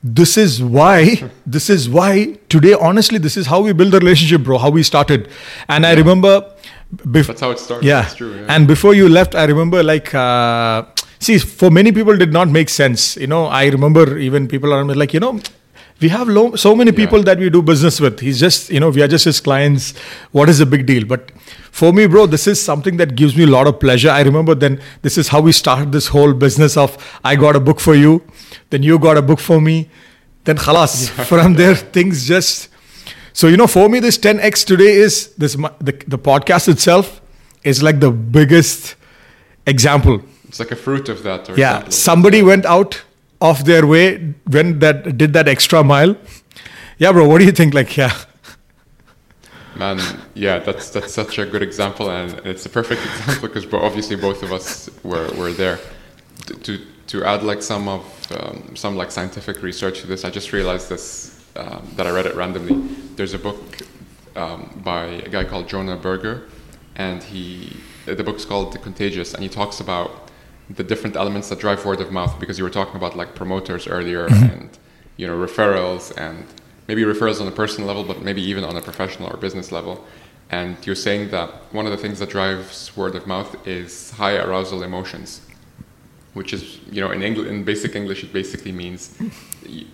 This 0.03 0.39
is 0.39 0.63
why, 0.63 1.31
this 1.45 1.69
is 1.69 1.89
why 1.89 2.39
today, 2.49 2.73
honestly, 2.73 3.19
this 3.19 3.37
is 3.37 3.47
how 3.47 3.61
we 3.61 3.73
build 3.73 3.93
the 3.93 3.99
relationship, 3.99 4.43
bro, 4.43 4.57
how 4.59 4.71
we 4.71 4.83
started. 4.83 5.29
And 5.69 5.85
yeah. 5.85 5.91
I 5.91 5.95
remember. 5.95 6.51
Bef- 6.97 7.27
That's 7.27 7.41
how 7.41 7.51
it 7.51 7.59
started. 7.59 7.87
Yeah. 7.87 8.09
True, 8.09 8.35
yeah. 8.35 8.47
And 8.49 8.67
before 8.67 8.95
you 8.95 9.09
left, 9.09 9.35
I 9.35 9.45
remember 9.45 9.83
like, 9.83 10.15
uh, 10.15 10.85
see, 11.19 11.39
for 11.39 11.71
many 11.71 11.93
people, 11.93 12.17
did 12.17 12.33
not 12.33 12.49
make 12.49 12.71
sense. 12.71 13.17
You 13.17 13.27
know, 13.27 13.47
I 13.47 13.67
remember 13.67 14.17
even 14.17 14.49
people 14.49 14.73
around 14.73 14.87
me 14.87 14.95
like, 14.95 15.13
you 15.13 15.21
know, 15.21 15.39
we 16.01 16.09
have 16.09 16.29
so 16.59 16.75
many 16.75 16.93
people 16.93 17.19
yeah. 17.19 17.25
that 17.25 17.39
we 17.39 17.51
do 17.51 17.61
business 17.61 18.01
with. 18.01 18.21
He's 18.21 18.41
just, 18.41 18.71
you 18.71 18.81
know, 18.81 18.91
we 18.91 19.03
are 19.03 19.09
just 19.09 19.27
his 19.27 19.41
clients. 19.41 19.97
What 20.33 20.49
is 20.49 20.59
the 20.59 20.67
big 20.67 20.87
deal? 20.87 21.05
But 21.05 21.31
for 21.71 21.93
me, 21.93 22.07
bro, 22.07 22.27
this 22.27 22.47
is 22.47 22.63
something 22.63 22.97
that 22.97 23.17
gives 23.17 23.37
me 23.37 23.45
a 23.45 23.47
lot 23.47 23.67
of 23.67 23.79
pleasure. 23.79 24.11
I 24.11 24.23
remember 24.23 24.55
then 24.55 24.81
this 25.03 25.19
is 25.19 25.29
how 25.29 25.41
we 25.41 25.53
started 25.53 25.93
this 25.93 26.09
whole 26.09 26.33
business 26.33 26.77
of 26.77 26.97
I 27.23 27.37
got 27.37 27.55
a 27.55 27.61
book 27.61 27.81
for 27.81 27.95
you, 27.95 28.23
then 28.71 28.83
you 28.83 28.99
got 28.99 29.19
a 29.19 29.23
book 29.23 29.41
for 29.41 29.61
me, 29.61 29.91
then 30.45 30.57
khalas. 30.57 31.11
Yeah. 31.19 31.25
From 31.25 31.55
there, 31.55 31.75
things 31.75 32.27
just. 32.27 32.69
So 33.33 33.47
you 33.47 33.57
know, 33.57 33.67
for 33.67 33.89
me, 33.89 34.01
this 34.01 34.19
10x 34.19 34.65
today 34.67 34.95
is 34.95 35.35
this 35.35 35.55
the, 35.55 35.93
the 36.07 36.19
podcast 36.19 36.69
itself 36.69 37.21
is 37.63 37.83
like 37.83 38.01
the 38.01 38.11
biggest 38.11 38.97
example. 39.67 40.23
It's 40.49 40.59
like 40.59 40.73
a 40.73 40.77
fruit 40.77 41.09
of 41.09 41.23
that. 41.23 41.57
yeah, 41.57 41.89
somebody 41.91 42.43
went 42.43 42.65
out 42.65 43.03
of 43.41 43.65
their 43.65 43.87
way 43.87 44.35
when 44.51 44.79
that 44.81 45.17
did 45.17 45.33
that 45.33 45.49
extra 45.49 45.83
mile. 45.83 46.17
Yeah, 46.99 47.13
bro. 47.13 47.27
What 47.29 47.39
do 47.39 47.45
you 47.45 47.53
think? 47.53 47.75
Like, 47.75 47.97
yeah. 47.97 48.13
Man, 49.77 49.99
yeah, 50.35 50.59
that's 50.59 50.91
that's 50.91 51.15
such 51.15 51.39
a 51.39 51.47
good 51.47 51.63
example, 51.63 52.11
and 52.11 52.35
it's 52.45 52.67
a 52.67 52.69
perfect 52.69 53.01
example 53.07 53.49
because 53.49 53.73
obviously 53.73 54.17
both 54.17 54.43
of 54.43 54.53
us 54.53 54.91
were, 55.03 55.31
were 55.35 55.53
there. 55.53 55.79
To 56.65 56.79
to 57.07 57.25
add 57.25 57.43
like 57.43 57.63
some 57.63 57.89
of 57.89 58.03
um, 58.33 58.77
some 58.77 58.97
like 58.97 59.11
scientific 59.11 59.63
research 59.63 60.01
to 60.01 60.07
this, 60.07 60.25
I 60.25 60.31
just 60.31 60.53
realized 60.53 60.89
this 60.89 61.43
um, 61.57 61.89
that 61.97 62.07
I 62.07 62.11
read 62.11 62.27
it 62.27 62.35
randomly. 62.35 62.89
There's 63.17 63.35
a 63.35 63.39
book 63.39 63.79
um, 64.37 64.81
by 64.85 65.05
a 65.05 65.29
guy 65.29 65.45
called 65.45 65.69
Jonah 65.69 65.97
Berger, 65.97 66.49
and 66.97 67.23
he 67.23 67.77
the 68.07 68.25
book's 68.25 68.45
called 68.45 68.73
The 68.73 68.79
Contagious, 68.79 69.35
and 69.35 69.43
he 69.43 69.49
talks 69.49 69.81
about 69.81 70.30
the 70.77 70.85
different 70.85 71.17
elements 71.17 71.49
that 71.49 71.59
drive 71.59 71.85
word 71.85 72.01
of 72.01 72.13
mouth 72.13 72.39
because 72.39 72.57
you 72.59 72.65
were 72.65 72.71
talking 72.71 72.97
about 72.97 73.17
like 73.17 73.35
promoters 73.35 73.87
earlier 73.89 74.29
Mm-hmm. 74.29 74.53
and 74.53 74.79
you 75.17 75.27
know 75.27 75.37
referrals 75.37 76.17
and 76.17 76.47
maybe 76.89 77.03
referrals 77.03 77.41
on 77.41 77.47
a 77.47 77.51
personal 77.63 77.87
level, 77.87 78.05
but 78.05 78.23
maybe 78.23 78.43
even 78.43 78.65
on 78.65 78.77
a 78.77 78.81
professional 78.81 79.29
or 79.33 79.37
business 79.37 79.71
level. 79.71 80.05
And 80.51 80.77
you're 80.87 80.97
saying 81.09 81.31
that 81.31 81.49
one 81.73 81.85
of 81.87 81.93
the 81.93 81.99
things 81.99 82.19
that 82.21 82.31
drives 82.31 82.97
word 82.97 83.15
of 83.15 83.27
mouth 83.27 83.51
is 83.67 84.11
high 84.13 84.37
arousal 84.37 84.83
emotions, 84.83 85.41
which 86.35 86.53
is 86.53 86.63
you 86.91 87.01
know 87.03 87.11
in 87.11 87.23
English 87.23 87.49
in 87.49 87.65
basic 87.65 87.95
English 87.95 88.25
it 88.25 88.33
basically 88.33 88.73
means 88.73 89.01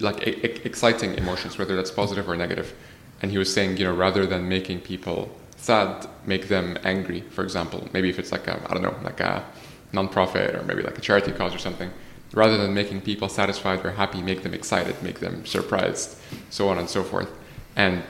like 0.00 0.26
e- 0.26 0.61
exciting 0.71 1.14
emotions, 1.14 1.59
whether 1.59 1.75
that's 1.76 1.90
positive 1.90 2.28
or 2.28 2.37
negative. 2.37 2.75
And 3.23 3.30
he 3.30 3.38
was 3.38 3.52
saying 3.52 3.76
you 3.78 3.85
know 3.85 3.95
rather 3.95 4.25
than 4.26 4.49
making 4.49 4.80
people 4.80 5.28
sad, 5.56 6.06
make 6.26 6.49
them 6.49 6.76
angry. 6.85 7.21
For 7.30 7.42
example, 7.42 7.88
maybe 7.92 8.09
if 8.11 8.18
it's 8.18 8.33
like 8.33 8.47
a 8.47 8.56
I 8.68 8.75
don't 8.75 8.83
know 8.83 8.95
like 9.02 9.21
a 9.21 9.45
non-profit 9.93 10.55
or 10.55 10.62
maybe 10.64 10.83
like 10.83 10.99
a 10.99 11.00
charity 11.00 11.33
cause 11.33 11.55
or 11.55 11.59
something. 11.59 11.90
Rather 12.33 12.57
than 12.57 12.75
making 12.75 13.00
people 13.00 13.28
satisfied 13.28 13.85
or 13.85 13.93
happy, 13.93 14.21
make 14.21 14.43
them 14.43 14.52
excited, 14.52 15.00
make 15.02 15.21
them 15.21 15.47
surprised, 15.47 16.19
so 16.50 16.69
on 16.69 16.78
and 16.78 16.88
so 16.88 17.02
forth. 17.02 17.31
And 17.76 18.02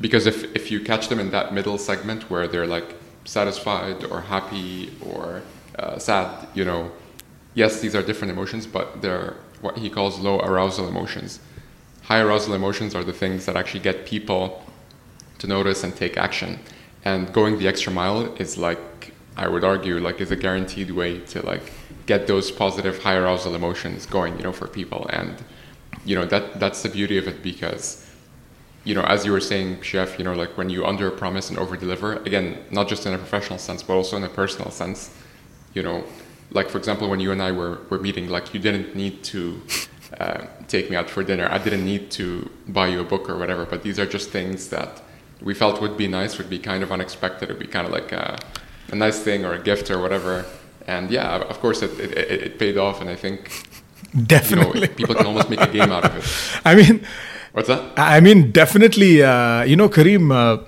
because 0.00 0.26
if, 0.26 0.54
if 0.54 0.70
you 0.70 0.80
catch 0.80 1.08
them 1.08 1.18
in 1.18 1.30
that 1.30 1.54
middle 1.54 1.78
segment 1.78 2.28
where 2.30 2.46
they're 2.46 2.66
like 2.66 2.94
satisfied 3.24 4.04
or 4.04 4.20
happy 4.20 4.92
or 5.00 5.42
uh, 5.78 5.98
sad, 5.98 6.48
you 6.54 6.64
know, 6.64 6.92
yes, 7.54 7.80
these 7.80 7.94
are 7.94 8.02
different 8.02 8.30
emotions, 8.30 8.66
but 8.66 9.00
they're 9.00 9.36
what 9.62 9.78
he 9.78 9.88
calls 9.88 10.18
low 10.18 10.40
arousal 10.40 10.88
emotions. 10.88 11.40
High 12.02 12.20
arousal 12.20 12.54
emotions 12.54 12.94
are 12.94 13.04
the 13.04 13.12
things 13.12 13.46
that 13.46 13.56
actually 13.56 13.80
get 13.80 14.04
people 14.04 14.62
to 15.38 15.46
notice 15.46 15.84
and 15.84 15.94
take 15.94 16.16
action. 16.16 16.58
And 17.04 17.32
going 17.32 17.58
the 17.58 17.68
extra 17.68 17.92
mile 17.92 18.34
is 18.36 18.58
like, 18.58 19.11
I 19.36 19.48
would 19.48 19.64
argue, 19.64 19.98
like 19.98 20.20
is 20.20 20.30
a 20.30 20.36
guaranteed 20.36 20.90
way 20.90 21.20
to 21.20 21.44
like 21.44 21.72
get 22.06 22.26
those 22.26 22.50
positive 22.50 23.02
high 23.02 23.16
arousal 23.16 23.54
emotions 23.54 24.06
going, 24.06 24.36
you 24.36 24.44
know, 24.44 24.52
for 24.52 24.68
people. 24.68 25.06
And 25.10 25.42
you 26.04 26.16
know 26.16 26.24
that 26.26 26.58
that's 26.58 26.82
the 26.82 26.88
beauty 26.88 27.16
of 27.18 27.28
it 27.28 27.42
because 27.42 28.08
you 28.84 28.94
know, 28.94 29.02
as 29.02 29.24
you 29.24 29.32
were 29.32 29.40
saying, 29.40 29.80
chef, 29.82 30.18
you 30.18 30.24
know, 30.24 30.32
like 30.32 30.56
when 30.58 30.68
you 30.68 30.84
under 30.84 31.10
promise 31.10 31.50
and 31.50 31.58
over 31.58 31.76
deliver, 31.76 32.14
again, 32.24 32.58
not 32.70 32.88
just 32.88 33.06
in 33.06 33.14
a 33.14 33.18
professional 33.18 33.58
sense, 33.58 33.82
but 33.82 33.94
also 33.94 34.16
in 34.16 34.24
a 34.24 34.28
personal 34.28 34.70
sense, 34.72 35.14
you 35.72 35.82
know, 35.82 36.04
like 36.50 36.68
for 36.68 36.78
example, 36.78 37.08
when 37.08 37.20
you 37.20 37.30
and 37.30 37.40
I 37.40 37.52
were, 37.52 37.78
were 37.90 38.00
meeting, 38.00 38.28
like 38.28 38.52
you 38.52 38.60
didn't 38.60 38.96
need 38.96 39.22
to 39.24 39.62
uh, 40.18 40.46
take 40.66 40.90
me 40.90 40.96
out 40.96 41.08
for 41.08 41.22
dinner. 41.22 41.48
I 41.50 41.58
didn't 41.58 41.84
need 41.84 42.10
to 42.12 42.50
buy 42.68 42.88
you 42.88 43.00
a 43.00 43.04
book 43.04 43.30
or 43.30 43.38
whatever, 43.38 43.64
but 43.64 43.82
these 43.82 43.98
are 43.98 44.06
just 44.06 44.30
things 44.30 44.68
that 44.70 45.00
we 45.40 45.54
felt 45.54 45.80
would 45.80 45.96
be 45.96 46.08
nice, 46.08 46.38
would 46.38 46.50
be 46.50 46.58
kind 46.58 46.82
of 46.82 46.90
unexpected, 46.90 47.48
would 47.48 47.58
be 47.58 47.66
kind 47.66 47.86
of 47.86 47.92
like 47.92 48.10
a, 48.10 48.36
a 48.92 48.94
nice 48.94 49.18
thing 49.20 49.44
or 49.44 49.54
a 49.54 49.58
gift 49.58 49.90
or 49.90 49.98
whatever. 50.00 50.44
And 50.86 51.10
yeah, 51.10 51.36
of 51.36 51.58
course, 51.60 51.82
it, 51.82 51.98
it, 51.98 52.12
it, 52.18 52.42
it 52.42 52.58
paid 52.58 52.76
off, 52.78 53.00
and 53.00 53.10
I 53.10 53.16
think 53.16 53.50
Definitely. 54.26 54.80
you 54.82 54.86
know, 54.86 54.94
people 54.94 55.14
can 55.14 55.26
almost 55.26 55.48
make 55.50 55.60
a 55.60 55.66
game 55.72 55.90
out 55.90 56.04
of 56.04 56.16
it. 56.16 56.60
I 56.64 56.74
mean, 56.74 57.04
What's 57.52 57.68
that? 57.68 57.98
I 57.98 58.20
mean, 58.20 58.50
definitely, 58.50 59.22
uh, 59.22 59.62
you 59.62 59.76
know, 59.76 59.88
Kareem, 59.88 60.32
uh, 60.32 60.64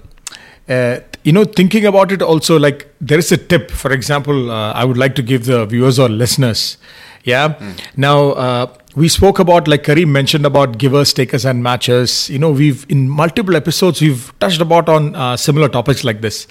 uh, 0.70 1.00
you 1.22 1.32
know, 1.32 1.44
thinking 1.44 1.86
about 1.86 2.12
it 2.12 2.20
also, 2.20 2.58
like 2.58 2.94
there 3.00 3.18
is 3.18 3.32
a 3.32 3.38
tip, 3.38 3.70
for 3.70 3.90
example, 3.90 4.50
uh, 4.50 4.72
I 4.72 4.84
would 4.84 4.98
like 4.98 5.14
to 5.14 5.22
give 5.22 5.46
the 5.46 5.64
viewers 5.64 5.98
or 5.98 6.10
listeners. 6.10 6.76
Yeah. 7.24 7.54
Now, 7.96 8.32
uh, 8.32 8.74
we 8.94 9.08
spoke 9.08 9.38
about, 9.38 9.66
like 9.66 9.82
Kareem 9.82 10.08
mentioned 10.08 10.44
about 10.44 10.76
givers, 10.76 11.14
takers, 11.14 11.46
and 11.46 11.64
matchers. 11.64 12.28
You 12.28 12.38
know, 12.38 12.50
we've, 12.50 12.84
in 12.90 13.08
multiple 13.08 13.56
episodes, 13.56 14.02
we've 14.02 14.30
touched 14.38 14.60
about 14.60 14.90
on 14.90 15.16
uh, 15.16 15.38
similar 15.38 15.70
topics 15.70 16.04
like 16.04 16.20
this. 16.20 16.46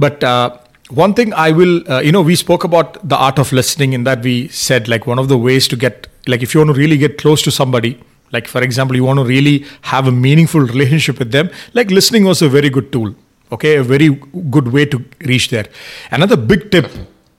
But, 0.00 0.24
uh, 0.24 0.58
one 0.90 1.14
thing 1.14 1.32
I 1.34 1.52
will, 1.52 1.90
uh, 1.90 2.00
you 2.00 2.12
know, 2.12 2.22
we 2.22 2.34
spoke 2.34 2.64
about 2.64 3.08
the 3.08 3.16
art 3.16 3.38
of 3.38 3.52
listening 3.52 3.92
in 3.92 4.04
that 4.04 4.22
we 4.22 4.48
said 4.48 4.88
like 4.88 5.06
one 5.06 5.18
of 5.18 5.28
the 5.28 5.38
ways 5.38 5.68
to 5.68 5.76
get, 5.76 6.08
like, 6.26 6.42
if 6.42 6.54
you 6.54 6.60
want 6.60 6.74
to 6.74 6.78
really 6.78 6.96
get 6.96 7.18
close 7.18 7.42
to 7.42 7.50
somebody, 7.50 7.98
like 8.32 8.46
for 8.46 8.62
example, 8.62 8.96
you 8.96 9.04
want 9.04 9.18
to 9.18 9.24
really 9.24 9.64
have 9.82 10.06
a 10.06 10.12
meaningful 10.12 10.60
relationship 10.74 11.18
with 11.18 11.32
them, 11.32 11.50
like 11.74 11.90
listening 11.90 12.24
was 12.24 12.42
a 12.42 12.48
very 12.48 12.70
good 12.70 12.92
tool. 12.92 13.14
Okay, 13.52 13.76
a 13.76 13.82
very 13.82 14.10
good 14.50 14.68
way 14.68 14.84
to 14.84 15.04
reach 15.22 15.50
there. 15.50 15.66
Another 16.12 16.36
big 16.36 16.70
tip 16.70 16.88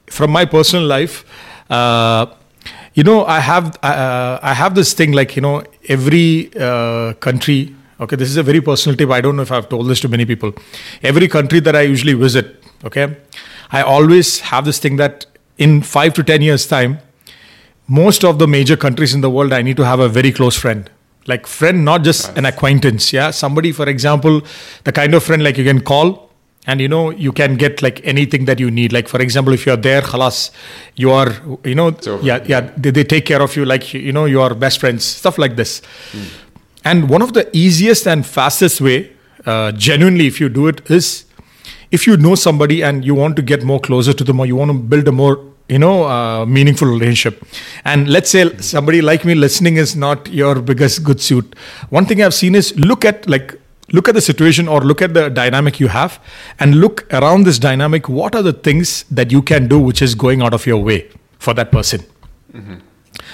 from 0.07 0.29
my 0.29 0.43
personal 0.43 0.85
life, 0.85 1.23
uh, 1.69 2.25
you 2.93 3.03
know, 3.03 3.23
I 3.23 3.39
have 3.39 3.77
uh, 3.81 4.39
I 4.43 4.53
have 4.53 4.75
this 4.75 4.93
thing 4.93 5.13
like 5.13 5.37
you 5.37 5.41
know 5.41 5.63
every 5.87 6.51
uh, 6.59 7.13
country. 7.13 7.75
Okay, 8.01 8.15
this 8.15 8.29
is 8.29 8.37
a 8.37 8.43
very 8.43 8.61
personal 8.61 8.97
tip. 8.97 9.11
I 9.11 9.21
don't 9.21 9.35
know 9.35 9.43
if 9.43 9.51
I've 9.51 9.69
told 9.69 9.87
this 9.87 9.99
to 9.99 10.09
many 10.09 10.25
people. 10.25 10.53
Every 11.03 11.27
country 11.27 11.59
that 11.59 11.75
I 11.75 11.81
usually 11.81 12.13
visit, 12.13 12.63
okay, 12.83 13.15
I 13.71 13.83
always 13.83 14.39
have 14.39 14.65
this 14.65 14.79
thing 14.79 14.95
that 14.95 15.27
in 15.59 15.83
five 15.83 16.15
to 16.15 16.23
ten 16.23 16.41
years 16.41 16.65
time, 16.65 16.97
most 17.87 18.25
of 18.25 18.39
the 18.39 18.47
major 18.47 18.75
countries 18.75 19.13
in 19.13 19.21
the 19.21 19.29
world, 19.29 19.53
I 19.53 19.61
need 19.61 19.77
to 19.77 19.85
have 19.85 19.99
a 19.99 20.09
very 20.09 20.31
close 20.31 20.57
friend. 20.57 20.89
Like 21.27 21.45
friend, 21.45 21.85
not 21.85 22.03
just 22.03 22.35
an 22.35 22.45
acquaintance. 22.45 23.13
Yeah, 23.13 23.29
somebody, 23.29 23.71
for 23.71 23.87
example, 23.87 24.41
the 24.85 24.91
kind 24.91 25.13
of 25.13 25.23
friend 25.23 25.43
like 25.43 25.57
you 25.57 25.63
can 25.63 25.81
call 25.81 26.31
and 26.67 26.79
you 26.79 26.87
know 26.87 27.09
you 27.09 27.31
can 27.31 27.55
get 27.55 27.81
like 27.81 28.01
anything 28.03 28.45
that 28.45 28.59
you 28.59 28.71
need. 28.71 28.93
Like 28.93 29.07
for 29.07 29.21
example, 29.21 29.53
if 29.53 29.65
you're 29.65 29.77
there, 29.77 30.01
khalas, 30.01 30.51
you 30.95 31.11
are 31.11 31.31
you 31.63 31.75
know 31.75 31.95
yeah 32.21 32.43
yeah 32.45 32.71
they, 32.77 32.91
they 32.91 33.03
take 33.03 33.25
care 33.25 33.41
of 33.41 33.55
you 33.55 33.65
like 33.65 33.93
you 33.93 34.11
know 34.11 34.25
you 34.25 34.41
are 34.41 34.53
best 34.53 34.79
friends 34.79 35.03
stuff 35.03 35.37
like 35.37 35.55
this. 35.55 35.81
Hmm. 36.11 36.23
And 36.83 37.09
one 37.09 37.21
of 37.21 37.33
the 37.33 37.49
easiest 37.55 38.07
and 38.07 38.25
fastest 38.25 38.81
way, 38.81 39.11
uh, 39.45 39.71
genuinely, 39.73 40.27
if 40.27 40.39
you 40.39 40.49
do 40.49 40.67
it, 40.67 40.89
is 40.89 41.25
if 41.91 42.07
you 42.07 42.17
know 42.17 42.35
somebody 42.35 42.81
and 42.83 43.05
you 43.05 43.13
want 43.13 43.35
to 43.35 43.41
get 43.41 43.63
more 43.63 43.79
closer 43.79 44.13
to 44.13 44.23
them 44.23 44.39
or 44.39 44.45
you 44.45 44.55
want 44.55 44.71
to 44.71 44.77
build 44.77 45.07
a 45.07 45.11
more 45.11 45.43
you 45.71 45.79
know 45.79 46.03
uh, 46.05 46.45
meaningful 46.45 46.87
relationship. 46.87 47.43
And 47.85 48.07
let's 48.09 48.29
say 48.29 48.55
somebody 48.57 49.01
like 49.01 49.23
me 49.25 49.35
listening 49.35 49.77
is 49.77 49.95
not 49.95 50.27
your 50.27 50.61
biggest 50.61 51.03
good 51.03 51.21
suit. 51.21 51.55
One 51.89 52.05
thing 52.05 52.21
i've 52.21 52.33
seen 52.33 52.55
is 52.55 52.77
look 52.77 53.05
at 53.05 53.27
like 53.27 53.55
look 53.93 54.09
at 54.09 54.15
the 54.15 54.21
situation 54.21 54.67
or 54.67 54.81
look 54.81 55.01
at 55.01 55.13
the 55.13 55.29
dynamic 55.29 55.79
you 55.79 55.87
have 55.87 56.19
and 56.59 56.75
look 56.75 57.05
around 57.13 57.45
this 57.45 57.59
dynamic 57.59 58.07
what 58.07 58.35
are 58.35 58.41
the 58.41 58.53
things 58.53 59.03
that 59.11 59.31
you 59.31 59.41
can 59.41 59.67
do 59.67 59.79
which 59.79 60.01
is 60.01 60.15
going 60.15 60.41
out 60.41 60.53
of 60.53 60.65
your 60.65 60.81
way 60.83 61.09
for 61.39 61.53
that 61.53 61.71
person? 61.71 62.05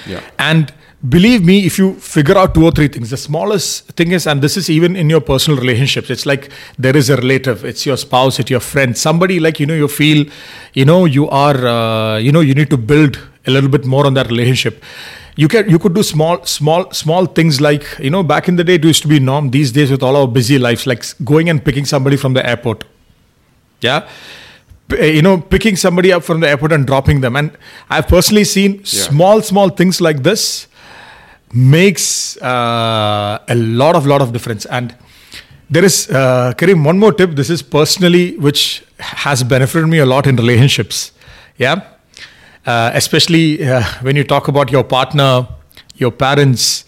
Yeah. 0.06 0.22
and 0.38 0.74
believe 1.08 1.46
me, 1.46 1.66
if 1.66 1.78
you 1.78 1.94
figure 1.96 2.38
out 2.38 2.54
two 2.54 2.64
or 2.64 2.72
three 2.72 2.88
things, 2.88 3.12
the 3.12 3.18
smallest 3.18 3.90
thing 3.92 4.12
is, 4.12 4.26
and 4.26 4.42
this 4.42 4.58
is 4.58 4.70
even 4.70 4.96
in 4.96 5.10
your 5.10 5.22
personal 5.22 5.60
relationships, 5.60 6.10
it's 6.10 6.26
like 6.26 6.50
there 6.78 6.96
is 6.96 7.10
a 7.10 7.18
relative, 7.18 7.64
it's 7.66 7.86
your 7.86 7.98
spouse, 7.98 8.40
it's 8.40 8.50
your 8.50 8.60
friend, 8.60 8.98
somebody 8.98 9.40
like, 9.40 9.60
you 9.60 9.66
know, 9.66 9.76
you 9.76 9.88
feel, 9.88 10.26
you 10.74 10.86
know, 10.86 11.06
you 11.06 11.30
are, 11.30 11.68
uh, 11.68 12.18
you 12.18 12.32
know, 12.32 12.40
you 12.40 12.56
need 12.56 12.70
to 12.70 12.78
build 12.78 13.20
a 13.46 13.52
little 13.52 13.70
bit 13.70 13.86
more 13.86 14.06
on 14.06 14.14
that 14.16 14.28
relationship. 14.28 14.84
You 15.36 15.48
can 15.48 15.70
you 15.70 15.78
could 15.78 15.94
do 15.94 16.02
small 16.02 16.44
small 16.46 16.92
small 16.92 17.28
things 17.28 17.62
like 17.62 17.86
you 18.00 18.10
know 18.10 18.24
back 18.24 18.48
in 18.48 18.56
the 18.56 18.64
day 18.64 18.74
it 18.74 18.84
used 18.84 19.04
to 19.04 19.08
be 19.08 19.20
norm 19.20 19.52
these 19.52 19.72
days 19.72 19.92
with 19.92 20.02
all 20.02 20.16
our 20.16 20.28
busy 20.28 20.58
lives 20.58 20.88
like 20.88 21.06
going 21.24 21.48
and 21.48 21.64
picking 21.64 21.86
somebody 21.86 22.18
from 22.18 22.34
the 22.34 22.44
airport. 22.44 22.86
Yeah? 23.82 24.10
You 24.90 25.22
know 25.22 25.40
picking 25.40 25.76
somebody 25.76 26.12
up 26.12 26.24
from 26.24 26.40
the 26.40 26.50
airport 26.50 26.72
and 26.72 26.88
dropping 26.88 27.22
them. 27.22 27.36
And 27.36 27.56
i've 27.88 28.08
personally 28.08 28.46
seen 28.46 28.84
small 28.84 29.44
small 29.44 29.70
things 29.70 30.02
like 30.02 30.24
this 30.24 30.67
makes 31.54 32.38
uh, 32.42 33.40
a 33.48 33.56
lot 33.56 33.96
of 33.96 34.06
lot 34.06 34.22
of 34.22 34.34
difference. 34.34 34.66
And 34.66 34.96
there 35.70 35.84
is 35.84 36.10
uh, 36.10 36.54
kareem 36.58 36.86
one 36.86 37.00
more 37.00 37.14
tip. 37.14 37.32
This 37.32 37.50
is 37.50 37.62
personally 37.62 38.38
which 38.38 38.84
has 39.00 39.44
benefited 39.44 39.88
me 39.88 40.00
a 40.00 40.06
lot 40.06 40.28
in 40.28 40.36
relationships. 40.36 41.12
Yeah? 41.58 41.82
Uh, 42.66 42.92
especially 42.94 43.66
uh, 43.66 43.84
when 44.02 44.16
you 44.16 44.24
talk 44.24 44.48
about 44.50 44.72
your 44.72 44.84
partner 44.84 45.48
your 45.96 46.12
parents 46.12 46.86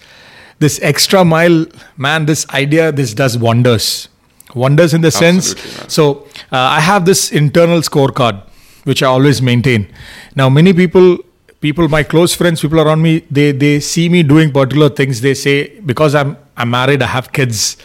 this 0.59 0.79
extra 0.81 1.23
mile 1.23 1.65
man 1.97 2.25
this 2.25 2.47
idea 2.49 2.91
this 2.91 3.13
does 3.13 3.37
wonders. 3.37 4.07
Wonders 4.55 4.93
in 4.93 5.01
the 5.01 5.11
sense 5.11 5.55
man. 5.55 5.89
so 5.89 6.27
uh, 6.51 6.57
I 6.57 6.79
have 6.79 7.05
this 7.05 7.31
internal 7.31 7.81
scorecard 7.81 8.41
which 8.83 9.03
I 9.03 9.07
always 9.07 9.41
maintain. 9.41 9.87
Now 10.35 10.49
many 10.49 10.73
people, 10.73 11.17
people, 11.61 11.87
my 11.87 12.03
close 12.03 12.33
friends, 12.33 12.61
people 12.61 12.79
around 12.79 13.01
me, 13.01 13.19
they 13.29 13.51
they 13.51 13.79
see 13.79 14.09
me 14.09 14.23
doing 14.23 14.51
particular 14.51 14.89
things. 14.89 15.21
They 15.21 15.33
say 15.33 15.79
because 15.81 16.15
I'm 16.15 16.37
I'm 16.57 16.69
married, 16.69 17.01
I 17.01 17.07
have 17.07 17.31
kids. 17.31 17.77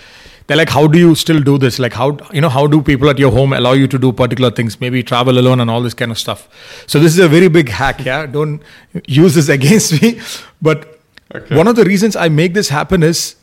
They're 0.47 0.59
like, 0.59 0.69
how 0.69 0.87
do 0.87 0.99
you 0.99 1.14
still 1.14 1.40
do 1.40 1.57
this? 1.59 1.78
Like 1.78 1.95
how 1.95 2.19
you 2.33 2.40
know 2.40 2.50
how 2.50 2.66
do 2.66 2.83
people 2.83 3.09
at 3.09 3.19
your 3.19 3.31
home 3.31 3.52
allow 3.54 3.73
you 3.73 3.87
to 3.88 3.99
do 3.99 4.12
particular 4.12 4.50
things? 4.50 4.81
Maybe 4.81 5.02
travel 5.02 5.38
alone 5.38 5.61
and 5.61 5.71
all 5.71 5.81
this 5.83 5.95
kind 5.95 6.11
of 6.11 6.19
stuff. 6.19 6.49
So 6.87 6.99
this 7.00 7.12
is 7.12 7.19
a 7.19 7.28
very 7.28 7.49
big 7.49 7.69
hack. 7.71 8.04
Yeah, 8.04 8.26
don't 8.26 8.61
use 9.07 9.35
this 9.35 9.49
against 9.59 10.00
me. 10.02 10.21
But 10.61 10.90
Okay. 11.35 11.57
one 11.57 11.66
of 11.66 11.75
the 11.75 11.85
reasons 11.85 12.14
I 12.14 12.28
make 12.28 12.52
this 12.54 12.69
happen 12.69 13.02
is 13.02 13.35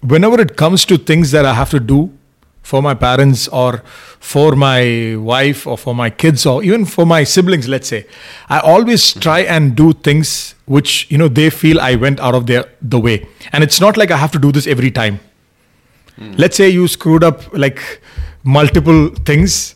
whenever 0.00 0.40
it 0.40 0.56
comes 0.56 0.84
to 0.84 0.96
things 0.98 1.30
that 1.32 1.44
I 1.44 1.54
have 1.54 1.70
to 1.70 1.80
do 1.80 2.12
for 2.70 2.82
my 2.82 2.94
parents 2.94 3.46
or 3.48 3.82
for 4.18 4.56
my 4.56 5.14
wife 5.32 5.66
or 5.66 5.78
for 5.78 5.94
my 5.94 6.10
kids 6.10 6.44
or 6.44 6.64
even 6.64 6.84
for 6.84 7.06
my 7.06 7.22
siblings, 7.22 7.68
let's 7.68 7.86
say, 7.88 8.06
I 8.48 8.58
always 8.58 9.12
try 9.26 9.40
and 9.56 9.76
do 9.76 9.92
things 9.92 10.54
which 10.76 11.08
you 11.10 11.18
know 11.18 11.28
they 11.28 11.48
feel 11.50 11.80
I 11.80 11.94
went 11.94 12.18
out 12.18 12.34
of 12.34 12.46
their 12.46 12.64
the 12.82 12.98
way. 12.98 13.16
And 13.52 13.62
it's 13.62 13.80
not 13.80 13.96
like 13.96 14.10
I 14.10 14.16
have 14.16 14.32
to 14.32 14.40
do 14.46 14.50
this 14.50 14.66
every 14.66 14.90
time. 14.90 15.20
Let's 16.42 16.56
say 16.56 16.68
you 16.70 16.88
screwed 16.88 17.22
up 17.22 17.42
like 17.52 17.80
multiple 18.42 19.10
things 19.30 19.74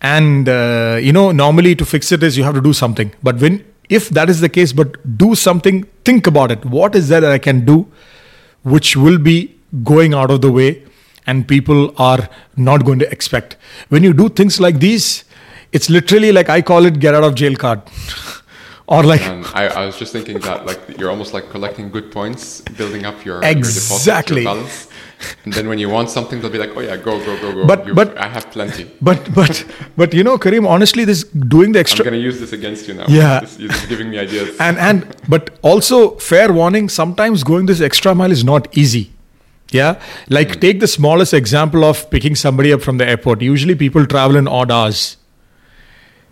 and 0.00 0.48
uh, 0.48 0.98
you 1.00 1.12
know 1.12 1.30
normally 1.32 1.74
to 1.76 1.84
fix 1.84 2.12
it 2.12 2.22
is 2.22 2.36
you 2.36 2.44
have 2.44 2.54
to 2.54 2.60
do 2.60 2.72
something 2.72 3.12
but 3.22 3.36
when 3.44 3.64
if 3.88 4.08
that 4.18 4.30
is 4.30 4.40
the 4.40 4.48
case 4.48 4.72
but 4.72 4.96
do 5.18 5.34
something 5.34 5.82
think 6.04 6.26
about 6.26 6.50
it 6.54 6.64
what 6.76 6.94
is 7.00 7.08
there 7.08 7.20
that 7.24 7.32
i 7.32 7.38
can 7.38 7.64
do 7.64 7.76
which 8.74 8.96
will 8.96 9.18
be 9.18 9.36
going 9.92 10.14
out 10.14 10.30
of 10.36 10.40
the 10.46 10.50
way 10.58 10.70
and 11.26 11.46
people 11.46 11.94
are 11.98 12.28
not 12.56 12.84
going 12.84 12.98
to 12.98 13.10
expect 13.10 13.56
when 13.88 14.02
you 14.02 14.12
do 14.12 14.28
things 14.28 14.60
like 14.60 14.78
these 14.80 15.24
it's 15.72 15.88
literally 15.88 16.32
like 16.32 16.48
i 16.48 16.60
call 16.60 16.84
it 16.84 16.98
get 16.98 17.14
out 17.14 17.24
of 17.24 17.34
jail 17.34 17.56
card 17.56 17.80
or 18.86 19.02
like 19.02 19.22
I, 19.54 19.66
I 19.68 19.86
was 19.86 19.98
just 19.98 20.12
thinking 20.12 20.38
that 20.40 20.66
like 20.66 20.98
you're 20.98 21.10
almost 21.10 21.32
like 21.32 21.50
collecting 21.50 21.90
good 21.90 22.10
points 22.12 22.60
building 22.62 23.04
up 23.04 23.24
your 23.24 23.42
exactly 23.42 24.42
your 24.42 24.54
deposit, 24.54 24.54
your 24.54 24.54
balance 24.54 24.88
and 25.44 25.52
then 25.52 25.68
when 25.68 25.78
you 25.78 25.88
want 25.88 26.10
something, 26.10 26.40
they'll 26.40 26.50
be 26.50 26.58
like, 26.58 26.76
"Oh 26.76 26.80
yeah, 26.80 26.96
go, 26.96 27.18
go, 27.24 27.40
go, 27.40 27.52
go." 27.52 27.66
But, 27.66 27.94
but 27.94 28.16
I 28.18 28.28
have 28.28 28.50
plenty. 28.50 28.90
But, 29.00 29.32
but, 29.34 29.64
but 29.96 30.14
you 30.14 30.24
know, 30.24 30.38
Kareem, 30.38 30.68
honestly, 30.68 31.04
this 31.04 31.24
doing 31.24 31.72
the 31.72 31.78
extra. 31.80 32.04
I'm 32.04 32.12
gonna 32.12 32.22
use 32.22 32.40
this 32.40 32.52
against 32.52 32.88
you 32.88 32.94
now. 32.94 33.06
Yeah, 33.08 33.40
this, 33.40 33.58
you're 33.58 33.70
just 33.70 33.88
giving 33.88 34.10
me 34.10 34.18
ideas. 34.18 34.56
And 34.58 34.78
and 34.78 35.16
but 35.28 35.58
also 35.62 36.16
fair 36.16 36.52
warning. 36.52 36.88
Sometimes 36.88 37.44
going 37.44 37.66
this 37.66 37.80
extra 37.80 38.14
mile 38.14 38.32
is 38.32 38.44
not 38.44 38.76
easy. 38.76 39.12
Yeah, 39.72 40.00
like 40.28 40.48
mm. 40.48 40.60
take 40.60 40.80
the 40.80 40.86
smallest 40.86 41.32
example 41.32 41.84
of 41.84 42.10
picking 42.10 42.34
somebody 42.34 42.72
up 42.72 42.82
from 42.82 42.98
the 42.98 43.08
airport. 43.08 43.40
Usually, 43.40 43.74
people 43.74 44.06
travel 44.06 44.36
in 44.36 44.46
odd 44.46 44.70
hours. 44.70 45.16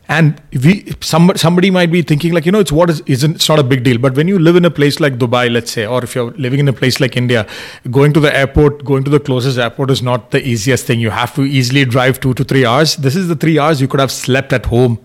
And 0.08 0.42
we 0.52 0.92
some, 1.00 1.30
somebody 1.36 1.70
might 1.70 1.92
be 1.92 2.02
thinking 2.02 2.32
like 2.32 2.44
you 2.44 2.50
know 2.50 2.58
it's 2.58 2.72
what 2.72 2.90
is 2.90 3.00
isn't 3.06 3.36
it's 3.36 3.48
not 3.48 3.60
a 3.60 3.62
big 3.62 3.84
deal. 3.84 3.96
But 3.96 4.16
when 4.16 4.26
you 4.26 4.40
live 4.40 4.56
in 4.56 4.64
a 4.64 4.70
place 4.70 4.98
like 4.98 5.18
dubai 5.18 5.48
let's 5.48 5.70
say 5.70 5.86
or 5.86 6.02
if 6.02 6.16
you're 6.16 6.32
living 6.32 6.58
in 6.58 6.66
a 6.66 6.72
place 6.72 6.98
like 6.98 7.16
india 7.16 7.46
going 7.92 8.12
to 8.12 8.18
the 8.18 8.36
airport 8.36 8.84
going 8.84 9.04
to 9.04 9.10
the 9.10 9.20
closest 9.20 9.56
airport 9.56 9.92
is 9.92 10.02
not 10.02 10.32
the 10.32 10.44
easiest 10.44 10.84
thing. 10.86 10.98
You 10.98 11.10
have 11.10 11.32
to 11.36 11.42
easily 11.42 11.84
drive 11.84 12.18
2 12.18 12.34
to 12.34 12.42
3 12.42 12.66
hours. 12.66 12.96
This 12.96 13.14
is 13.14 13.28
the 13.28 13.36
3 13.36 13.60
hours 13.60 13.80
you 13.80 13.86
could 13.86 14.00
have 14.00 14.10
slept 14.10 14.52
at 14.52 14.66
home 14.66 14.98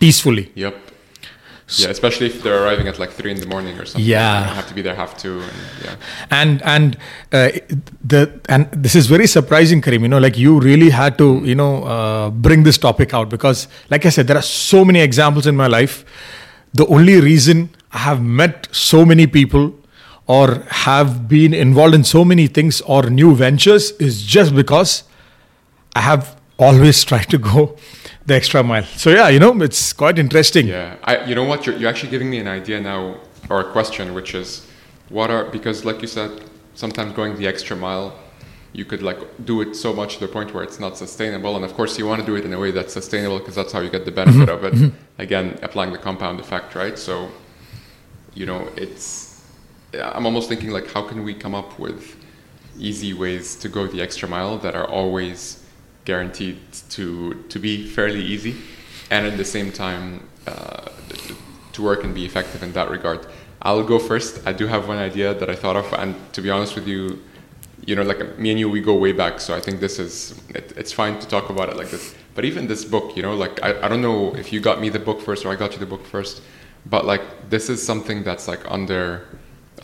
peacefully. 0.00 0.50
Yep 0.56 0.91
yeah, 1.78 1.88
especially 1.88 2.26
if 2.26 2.42
they're 2.42 2.62
arriving 2.62 2.88
at 2.88 2.98
like 2.98 3.10
three 3.10 3.30
in 3.30 3.38
the 3.38 3.46
morning 3.46 3.78
or 3.78 3.84
something. 3.84 4.08
Yeah, 4.08 4.54
have 4.54 4.68
to 4.68 4.74
be 4.74 4.82
there 4.82 4.94
half 4.94 5.16
two. 5.16 5.40
And, 5.40 5.52
yeah, 5.84 5.96
and 6.30 6.62
and 6.62 6.96
uh, 7.32 7.50
the 8.04 8.40
and 8.48 8.68
this 8.72 8.94
is 8.94 9.06
very 9.06 9.26
surprising, 9.26 9.80
Kareem. 9.80 10.02
You 10.02 10.08
know, 10.08 10.18
like 10.18 10.36
you 10.36 10.60
really 10.60 10.90
had 10.90 11.18
to 11.18 11.42
you 11.44 11.54
know 11.54 11.84
uh, 11.84 12.30
bring 12.30 12.62
this 12.62 12.78
topic 12.78 13.14
out 13.14 13.28
because, 13.28 13.68
like 13.90 14.06
I 14.06 14.10
said, 14.10 14.26
there 14.26 14.36
are 14.36 14.42
so 14.42 14.84
many 14.84 15.00
examples 15.00 15.46
in 15.46 15.56
my 15.56 15.66
life. 15.66 16.04
The 16.74 16.86
only 16.86 17.20
reason 17.20 17.70
I 17.92 17.98
have 17.98 18.22
met 18.22 18.68
so 18.72 19.04
many 19.04 19.26
people 19.26 19.74
or 20.26 20.64
have 20.70 21.28
been 21.28 21.52
involved 21.52 21.94
in 21.94 22.04
so 22.04 22.24
many 22.24 22.46
things 22.46 22.80
or 22.82 23.10
new 23.10 23.34
ventures 23.34 23.90
is 23.92 24.22
just 24.22 24.54
because 24.54 25.04
I 25.94 26.00
have 26.00 26.40
always 26.58 27.04
tried 27.10 27.28
to 27.30 27.38
go 27.38 27.76
the 28.26 28.34
extra 28.34 28.62
mile. 28.62 28.84
So 28.84 29.10
yeah, 29.10 29.28
you 29.28 29.38
know, 29.38 29.60
it's 29.62 29.92
quite 29.92 30.18
interesting. 30.18 30.66
Yeah, 30.66 30.96
I, 31.04 31.24
you 31.24 31.34
know 31.34 31.44
what? 31.44 31.66
You're, 31.66 31.76
you're 31.76 31.90
actually 31.90 32.10
giving 32.10 32.30
me 32.30 32.38
an 32.38 32.48
idea 32.48 32.80
now, 32.80 33.18
or 33.50 33.60
a 33.60 33.72
question, 33.72 34.14
which 34.14 34.34
is, 34.34 34.66
what 35.08 35.30
are 35.30 35.44
because 35.44 35.84
like 35.84 36.02
you 36.02 36.08
said, 36.08 36.30
sometimes 36.74 37.12
going 37.12 37.36
the 37.36 37.46
extra 37.46 37.76
mile, 37.76 38.14
you 38.72 38.84
could 38.84 39.02
like 39.02 39.18
do 39.44 39.60
it 39.60 39.74
so 39.74 39.92
much 39.92 40.14
to 40.14 40.26
the 40.26 40.32
point 40.32 40.54
where 40.54 40.64
it's 40.64 40.80
not 40.80 40.96
sustainable, 40.96 41.56
and 41.56 41.64
of 41.64 41.74
course 41.74 41.98
you 41.98 42.06
want 42.06 42.20
to 42.20 42.26
do 42.26 42.36
it 42.36 42.44
in 42.44 42.52
a 42.52 42.58
way 42.58 42.70
that's 42.70 42.92
sustainable 42.92 43.38
because 43.38 43.54
that's 43.54 43.72
how 43.72 43.80
you 43.80 43.90
get 43.90 44.04
the 44.04 44.12
benefit 44.12 44.48
mm-hmm. 44.48 44.64
of 44.64 44.64
it. 44.64 44.74
Mm-hmm. 44.74 45.20
Again, 45.20 45.58
applying 45.62 45.92
the 45.92 45.98
compound 45.98 46.40
effect, 46.40 46.74
right? 46.74 46.98
So, 46.98 47.30
you 48.34 48.46
know, 48.46 48.68
it's. 48.76 49.30
I'm 49.94 50.24
almost 50.24 50.48
thinking 50.48 50.70
like, 50.70 50.90
how 50.90 51.02
can 51.02 51.22
we 51.22 51.34
come 51.34 51.54
up 51.54 51.78
with 51.78 52.16
easy 52.78 53.12
ways 53.12 53.54
to 53.56 53.68
go 53.68 53.86
the 53.86 54.00
extra 54.00 54.26
mile 54.26 54.56
that 54.58 54.74
are 54.74 54.88
always 54.88 55.61
guaranteed 56.04 56.58
to 56.90 57.34
to 57.48 57.58
be 57.58 57.86
fairly 57.86 58.22
easy, 58.22 58.56
and 59.10 59.26
at 59.26 59.36
the 59.36 59.44
same 59.44 59.72
time 59.72 60.28
uh, 60.46 60.88
to 61.72 61.82
work 61.82 62.04
and 62.04 62.14
be 62.14 62.24
effective 62.24 62.62
in 62.62 62.72
that 62.72 62.90
regard. 62.90 63.26
I'll 63.62 63.84
go 63.84 63.98
first. 63.98 64.44
I 64.46 64.52
do 64.52 64.66
have 64.66 64.88
one 64.88 64.98
idea 64.98 65.34
that 65.34 65.48
I 65.48 65.54
thought 65.54 65.76
of, 65.76 65.92
and 65.92 66.14
to 66.32 66.42
be 66.42 66.50
honest 66.50 66.74
with 66.74 66.86
you, 66.88 67.22
you 67.86 67.94
know, 67.94 68.02
like 68.02 68.38
me 68.38 68.50
and 68.50 68.58
you, 68.58 68.68
we 68.68 68.80
go 68.80 68.94
way 68.94 69.12
back. 69.12 69.40
So 69.40 69.54
I 69.54 69.60
think 69.60 69.80
this 69.80 69.98
is 69.98 70.40
it, 70.50 70.72
it's 70.76 70.92
fine 70.92 71.18
to 71.20 71.26
talk 71.28 71.50
about 71.50 71.68
it 71.68 71.76
like 71.76 71.90
this. 71.90 72.14
But 72.34 72.44
even 72.44 72.66
this 72.66 72.84
book, 72.84 73.16
you 73.16 73.22
know, 73.22 73.34
like 73.34 73.62
I, 73.62 73.82
I 73.82 73.88
don't 73.88 74.02
know 74.02 74.34
if 74.34 74.52
you 74.52 74.60
got 74.60 74.80
me 74.80 74.88
the 74.88 74.98
book 74.98 75.20
first 75.20 75.44
or 75.44 75.52
I 75.52 75.56
got 75.56 75.72
you 75.72 75.78
the 75.78 75.86
book 75.86 76.04
first, 76.04 76.42
but 76.86 77.04
like 77.04 77.22
this 77.50 77.68
is 77.68 77.84
something 77.84 78.22
that's 78.22 78.48
like 78.48 78.60
under 78.70 79.26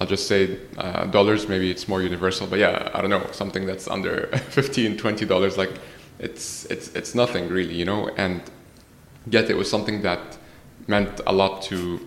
I'll 0.01 0.07
just 0.07 0.29
say 0.29 0.59
uh, 0.77 1.07
dollars. 1.07 1.49
Maybe 1.49 1.71
it's 1.71 1.89
more 1.89 2.03
universal, 2.03 2.47
but 2.47 2.59
yeah, 2.59 2.91
I 2.95 3.01
don't 3.01 3.11
know 3.11 3.27
something 3.33 3.67
that's 3.67 3.89
under 3.89 4.27
15 4.51 4.97
20 4.97 5.25
dollars. 5.27 5.57
Like 5.59 5.73
it's 6.19 6.65
it's 6.67 6.89
it's 6.95 7.15
nothing 7.15 7.49
really, 7.49 7.75
you 7.75 7.85
know. 7.85 8.09
And 8.17 8.43
yet 9.27 9.51
it 9.51 9.57
was 9.57 9.71
something 9.71 10.03
that 10.03 10.39
meant 10.87 11.21
a 11.27 11.33
lot 11.33 11.63
to 11.63 12.01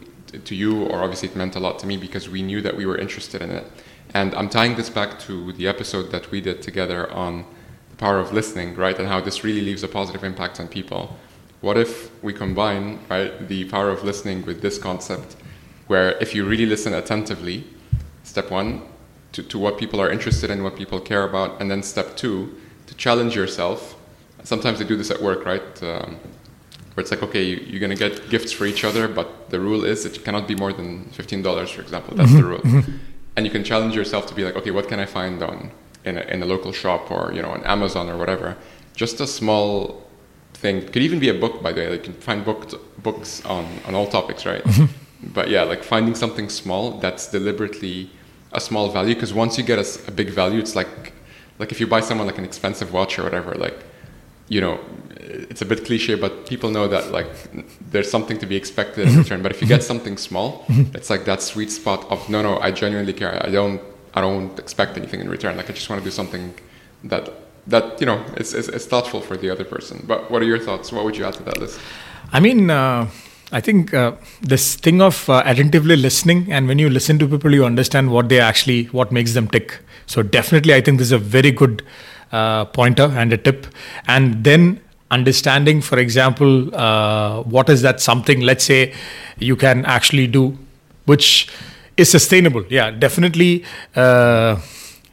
to 0.45 0.55
you, 0.55 0.85
or 0.85 1.01
obviously 1.01 1.29
it 1.29 1.35
meant 1.35 1.55
a 1.55 1.59
lot 1.59 1.79
to 1.79 1.87
me 1.87 1.97
because 1.97 2.29
we 2.29 2.41
knew 2.41 2.61
that 2.61 2.75
we 2.75 2.85
were 2.85 2.97
interested 2.97 3.41
in 3.41 3.51
it. 3.51 3.65
And 4.13 4.33
I'm 4.35 4.49
tying 4.49 4.75
this 4.75 4.89
back 4.89 5.19
to 5.21 5.53
the 5.53 5.67
episode 5.67 6.11
that 6.11 6.31
we 6.31 6.41
did 6.41 6.61
together 6.61 7.11
on 7.11 7.45
the 7.89 7.95
power 7.97 8.19
of 8.19 8.33
listening, 8.33 8.75
right, 8.75 8.97
and 8.97 9.07
how 9.07 9.21
this 9.21 9.43
really 9.43 9.61
leaves 9.61 9.83
a 9.83 9.87
positive 9.87 10.23
impact 10.23 10.59
on 10.59 10.67
people. 10.67 11.17
What 11.61 11.77
if 11.77 12.11
we 12.23 12.33
combine 12.33 12.99
right 13.09 13.47
the 13.47 13.65
power 13.65 13.89
of 13.89 14.03
listening 14.03 14.45
with 14.45 14.61
this 14.61 14.77
concept, 14.77 15.35
where 15.87 16.17
if 16.19 16.33
you 16.33 16.45
really 16.45 16.65
listen 16.65 16.93
attentively, 16.93 17.65
step 18.23 18.51
one, 18.51 18.81
to, 19.33 19.43
to 19.43 19.57
what 19.59 19.77
people 19.77 20.01
are 20.01 20.11
interested 20.11 20.49
in, 20.49 20.63
what 20.63 20.75
people 20.75 20.99
care 20.99 21.23
about, 21.23 21.61
and 21.61 21.69
then 21.69 21.83
step 21.83 22.17
two, 22.17 22.57
to 22.87 22.95
challenge 22.95 23.35
yourself 23.35 23.95
sometimes 24.43 24.79
they 24.79 24.85
do 24.85 24.95
this 24.95 25.11
at 25.11 25.21
work, 25.21 25.45
right? 25.45 25.83
Um, 25.83 26.17
where 26.93 27.01
it's 27.01 27.11
like, 27.11 27.23
okay, 27.23 27.43
you, 27.43 27.77
are 27.77 27.79
going 27.79 27.95
to 27.95 28.09
get 28.09 28.29
gifts 28.29 28.51
for 28.51 28.65
each 28.65 28.83
other, 28.83 29.07
but 29.07 29.49
the 29.49 29.59
rule 29.59 29.85
is 29.85 30.05
it 30.05 30.23
cannot 30.25 30.47
be 30.47 30.55
more 30.55 30.73
than 30.73 31.05
$15, 31.05 31.69
for 31.69 31.81
example. 31.81 32.15
That's 32.15 32.31
mm-hmm. 32.31 32.41
the 32.41 32.47
rule. 32.47 32.59
Mm-hmm. 32.59 32.91
And 33.37 33.45
you 33.45 33.51
can 33.51 33.63
challenge 33.63 33.95
yourself 33.95 34.25
to 34.27 34.35
be 34.35 34.43
like, 34.43 34.55
okay, 34.55 34.71
what 34.71 34.89
can 34.89 34.99
I 34.99 35.05
find 35.05 35.41
on 35.41 35.71
in 36.03 36.17
a, 36.17 36.21
in 36.21 36.43
a 36.43 36.45
local 36.45 36.73
shop 36.73 37.09
or, 37.09 37.31
you 37.33 37.41
know, 37.41 37.51
on 37.51 37.63
Amazon 37.63 38.09
or 38.09 38.17
whatever? 38.17 38.57
Just 38.93 39.21
a 39.21 39.27
small 39.27 40.05
thing. 40.53 40.77
It 40.77 40.91
could 40.91 41.01
even 41.01 41.19
be 41.19 41.29
a 41.29 41.33
book, 41.33 41.63
by 41.63 41.71
the 41.71 41.81
way. 41.81 41.89
Like 41.91 42.05
you 42.07 42.13
can 42.13 42.21
find 42.21 42.43
booked, 42.43 42.75
books 43.01 43.43
on, 43.45 43.65
on 43.85 43.95
all 43.95 44.07
topics, 44.07 44.45
right? 44.45 44.63
Mm-hmm. 44.63 45.31
But 45.33 45.49
yeah, 45.49 45.63
like 45.63 45.83
finding 45.83 46.15
something 46.15 46.49
small 46.49 46.97
that's 46.97 47.31
deliberately 47.31 48.09
a 48.51 48.59
small 48.59 48.89
value. 48.91 49.13
Because 49.13 49.33
once 49.33 49.57
you 49.57 49.63
get 49.63 49.79
a, 49.79 49.87
a 50.07 50.11
big 50.11 50.29
value, 50.31 50.59
it's 50.59 50.75
like, 50.75 51.13
like 51.57 51.71
if 51.71 51.79
you 51.79 51.87
buy 51.87 52.01
someone 52.01 52.27
like 52.27 52.37
an 52.37 52.43
expensive 52.43 52.91
watch 52.91 53.17
or 53.17 53.23
whatever, 53.23 53.55
like 53.55 53.79
you 54.51 54.59
know, 54.59 54.77
it's 55.49 55.61
a 55.61 55.65
bit 55.65 55.85
cliche, 55.85 56.15
but 56.15 56.45
people 56.45 56.69
know 56.69 56.85
that 56.89 57.11
like 57.11 57.29
there's 57.91 58.11
something 58.11 58.37
to 58.39 58.45
be 58.45 58.57
expected 58.57 59.07
in 59.07 59.17
return. 59.17 59.41
But 59.41 59.51
if 59.53 59.61
you 59.61 59.67
get 59.67 59.81
something 59.81 60.17
small, 60.17 60.65
it's 60.97 61.09
like 61.09 61.23
that 61.23 61.41
sweet 61.41 61.71
spot 61.71 62.05
of 62.11 62.29
no, 62.29 62.41
no, 62.41 62.59
I 62.59 62.71
genuinely 62.71 63.13
care. 63.13 63.33
I 63.47 63.49
don't, 63.49 63.81
I 64.13 64.19
don't 64.19 64.59
expect 64.59 64.97
anything 64.97 65.21
in 65.21 65.29
return. 65.29 65.55
Like 65.55 65.69
I 65.69 65.73
just 65.73 65.89
want 65.89 66.01
to 66.01 66.05
do 66.05 66.11
something 66.11 66.53
that 67.05 67.29
that 67.67 68.01
you 68.01 68.05
know 68.05 68.19
is, 68.35 68.53
is, 68.53 68.67
is 68.67 68.85
thoughtful 68.85 69.21
for 69.21 69.37
the 69.37 69.49
other 69.49 69.63
person. 69.63 70.03
But 70.05 70.29
what 70.29 70.41
are 70.41 70.49
your 70.53 70.59
thoughts? 70.59 70.91
What 70.91 71.05
would 71.05 71.15
you 71.15 71.23
add 71.23 71.35
to 71.35 71.43
that 71.43 71.57
list? 71.57 71.79
I 72.33 72.39
mean. 72.39 72.69
Uh, 72.69 73.09
I 73.53 73.59
think 73.59 73.93
uh, 73.93 74.13
this 74.41 74.77
thing 74.77 75.01
of 75.01 75.29
uh, 75.29 75.43
attentively 75.45 75.97
listening, 75.97 76.49
and 76.53 76.69
when 76.69 76.79
you 76.79 76.89
listen 76.89 77.19
to 77.19 77.27
people, 77.27 77.53
you 77.53 77.65
understand 77.65 78.09
what 78.09 78.29
they 78.29 78.39
actually, 78.39 78.85
what 78.85 79.11
makes 79.11 79.33
them 79.33 79.49
tick. 79.49 79.79
So 80.05 80.23
definitely, 80.23 80.73
I 80.73 80.79
think 80.79 80.99
this 80.99 81.07
is 81.07 81.11
a 81.11 81.17
very 81.17 81.51
good 81.51 81.83
uh, 82.31 82.65
pointer 82.65 83.11
and 83.15 83.33
a 83.33 83.37
tip. 83.37 83.67
And 84.07 84.43
then 84.43 84.81
understanding 85.11 85.81
for 85.81 85.99
example 85.99 86.73
uh, 86.73 87.41
what 87.43 87.69
is 87.69 87.81
that 87.81 87.99
something 87.99 88.39
let's 88.41 88.63
say 88.63 88.93
you 89.39 89.57
can 89.57 89.85
actually 89.85 90.25
do 90.25 90.57
which 91.05 91.49
is 91.97 92.09
sustainable. 92.09 92.63
Yeah 92.69 92.91
definitely 92.91 93.65
uh, 93.95 94.59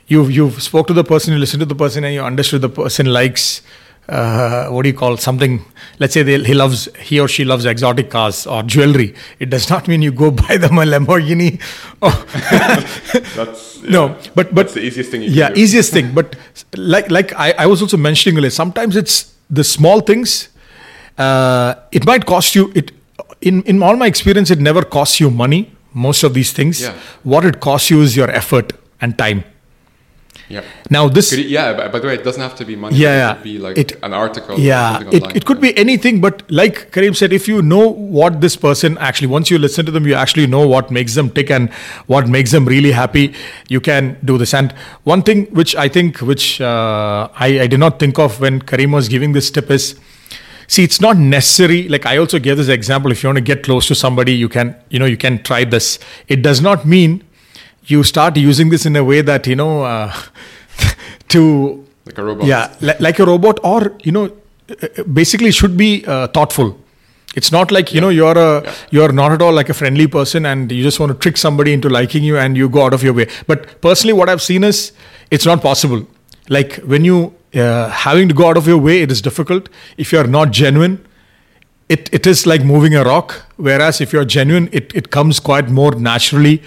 you've 0.07 0.31
you've 0.31 0.63
spoke 0.63 0.87
to 0.87 0.93
the 0.93 1.05
person 1.05 1.35
you 1.35 1.41
listen 1.41 1.59
to 1.61 1.67
the 1.67 1.75
person 1.75 2.05
and 2.05 2.15
you 2.15 2.23
understood 2.23 2.61
the 2.61 2.69
person 2.69 3.07
likes 3.07 3.63
uh, 4.09 4.69
what 4.69 4.83
do 4.83 4.89
you 4.89 4.95
call 4.97 5.17
something 5.17 5.63
let's 5.99 6.15
say 6.15 6.23
they, 6.23 6.43
he 6.43 6.55
loves 6.55 6.89
he 6.99 7.21
or 7.21 7.29
she 7.29 7.45
loves 7.45 7.65
exotic 7.67 8.11
cars 8.11 8.47
or 8.47 8.63
jewelry. 8.63 9.15
It 9.39 9.51
does 9.51 9.69
not 9.69 9.87
mean 9.89 10.03
you 10.03 10.13
go 10.13 10.31
buy 10.43 10.57
them 10.57 10.79
a 10.79 10.85
lamborghini 10.85 11.61
that's 13.37 13.83
yeah, 13.83 13.91
no 13.91 14.17
but 14.35 14.55
but 14.55 14.69
the 14.71 14.81
easiest 14.81 15.11
thing 15.11 15.23
yeah 15.23 15.51
easiest 15.55 15.93
thing. 15.93 16.15
But 16.15 16.37
like 16.77 17.11
like 17.11 17.35
I, 17.35 17.53
I 17.59 17.67
was 17.67 17.83
also 17.83 17.97
mentioning 17.97 18.39
earlier 18.39 18.51
sometimes 18.51 18.97
it's 18.97 19.35
the 19.51 19.65
small 19.65 20.01
things 20.01 20.49
uh, 21.19 21.75
it 21.93 22.07
might 22.07 22.25
cost 22.27 22.55
you 22.55 22.73
it 22.75 22.93
in 23.41 23.63
in 23.65 23.83
all 23.83 23.97
my 23.97 24.07
experience 24.07 24.51
it 24.51 24.61
never 24.61 24.83
costs 24.83 25.21
you 25.21 25.31
money 25.31 25.71
most 25.93 26.23
of 26.23 26.35
these 26.35 26.53
things. 26.53 26.83
Yeah. 26.83 26.95
what 27.23 27.45
it 27.45 27.61
costs 27.61 27.91
you 27.91 28.03
is 28.03 28.17
your 28.17 28.31
effort 28.31 28.73
and 29.01 29.17
time 29.19 29.45
yeah. 30.49 30.65
Now 30.91 31.09
this. 31.09 31.33
It, 31.33 31.47
yeah. 31.47 31.75
By, 31.75 31.89
by, 31.89 31.99
the 31.99 32.07
way, 32.07 32.15
it 32.15 32.25
doesn't 32.25 32.41
have 32.41 32.55
to 32.57 32.65
be 32.65 32.77
money. 32.77 32.97
Yeah. 32.97 33.33
It 33.33 33.35
could 33.35 33.45
be 33.45 33.59
like 33.59 33.79
it, 33.79 33.99
an 34.03 34.15
article. 34.15 34.59
Yeah. 34.59 35.03
It, 35.11 35.37
it 35.37 35.45
could 35.45 35.61
be 35.61 35.77
anything, 35.77 36.21
but 36.21 36.51
like 36.51 36.91
Kareem 36.91 37.15
said, 37.15 37.33
if 37.33 37.47
you 37.47 37.61
know 37.63 37.89
what 37.89 38.41
this 38.41 38.57
person 38.57 38.97
actually, 38.99 39.29
once 39.29 39.51
you 39.51 39.59
listen 39.59 39.85
to 39.87 39.93
them, 39.93 40.07
you 40.07 40.15
actually 40.15 40.47
know 40.47 40.67
what 40.67 40.91
makes 40.91 41.15
them 41.15 41.31
tick 41.31 41.51
and 41.51 41.71
what 42.07 42.29
makes 42.29 42.51
them 42.53 42.65
really 42.65 42.93
happy. 42.93 43.35
You 43.69 43.81
can 43.81 44.19
do 44.25 44.39
this. 44.39 44.55
And 44.55 44.73
one 45.05 45.23
thing 45.23 45.47
which 45.47 45.77
I 45.77 45.89
think, 45.89 46.19
which 46.19 46.61
uh, 46.61 47.29
I, 47.35 47.61
I 47.61 47.67
did 47.67 47.81
not 47.81 47.99
think 47.99 48.19
of 48.19 48.41
when 48.41 48.63
Kareem 48.63 48.93
was 48.93 49.09
giving 49.09 49.33
this 49.33 49.51
tip 49.51 49.71
is, 49.71 49.99
see 50.69 50.85
it's 50.85 51.01
not 51.01 51.17
necessary 51.17 51.89
like 51.89 52.05
i 52.05 52.19
also 52.19 52.39
gave 52.39 52.59
this 52.59 52.69
example 52.69 53.11
if 53.11 53.23
you 53.23 53.29
want 53.29 53.39
to 53.39 53.43
get 53.43 53.63
close 53.63 53.87
to 53.89 53.95
somebody 53.95 54.35
you 54.35 54.51
can 54.51 54.77
you 54.91 54.99
know 54.99 55.07
you 55.07 55.17
can 55.17 55.43
try 55.43 55.65
this 55.65 55.99
it 56.29 56.43
does 56.43 56.61
not 56.61 56.85
mean 56.85 57.25
you 57.91 58.03
start 58.05 58.37
using 58.37 58.69
this 58.71 58.87
in 58.87 58.97
a 58.97 59.05
way 59.05 59.21
that 59.23 59.47
you 59.47 59.57
know 59.57 59.83
uh, 59.83 60.13
to 61.29 61.85
like 62.07 62.19
a 62.19 62.25
robot. 62.25 62.47
yeah 62.47 62.75
li- 62.81 62.99
like 63.01 63.19
a 63.19 63.27
robot 63.27 63.59
or 63.63 63.93
you 64.03 64.13
know 64.13 64.27
uh, 64.27 65.03
basically 65.21 65.51
should 65.51 65.77
be 65.77 66.05
uh, 66.07 66.27
thoughtful. 66.29 66.79
It's 67.37 67.53
not 67.53 67.71
like 67.71 67.93
you 67.95 68.01
know 68.01 68.09
you're 68.09 68.37
a 68.39 68.63
Yeah. 68.65 68.75
you're 68.91 69.13
not 69.13 69.33
at 69.33 69.43
all 69.43 69.53
like 69.53 69.69
a 69.69 69.75
friendly 69.75 70.07
person 70.07 70.47
and 70.47 70.73
you 70.73 70.83
just 70.83 70.99
want 71.01 71.13
to 71.13 71.19
trick 71.19 71.37
somebody 71.37 71.73
into 71.73 71.89
liking 71.89 72.25
you 72.25 72.39
and 72.39 72.57
you 72.57 72.69
go 72.69 72.85
out 72.85 72.95
of 72.95 73.03
your 73.03 73.13
way. 73.19 73.27
But 73.47 73.81
personally 73.81 74.13
what 74.21 74.29
i've 74.29 74.43
seen 74.43 74.65
is 74.65 74.93
it's 75.31 75.47
not 75.47 75.63
possible. 75.63 76.07
Like 76.49 76.77
when 76.95 77.05
you 77.05 77.35
uh, 77.55 77.89
having 77.91 78.29
to 78.29 78.35
go 78.35 78.49
out 78.49 78.57
of 78.57 78.67
your 78.67 78.79
way 78.79 79.03
it 79.03 79.11
is 79.13 79.21
difficult. 79.23 79.69
If 79.97 80.13
you're 80.13 80.27
not 80.39 80.51
genuine 80.51 81.05
it, 81.89 82.09
it 82.13 82.27
is 82.27 82.47
like 82.47 82.65
moving 82.65 82.95
a 82.95 83.05
rock. 83.05 83.35
Whereas 83.57 84.01
if 84.01 84.13
you're 84.13 84.25
genuine 84.25 84.69
it, 84.73 84.93
it 84.95 85.11
comes 85.11 85.41
quite 85.41 85.71
more 85.71 85.93
naturally 85.93 86.63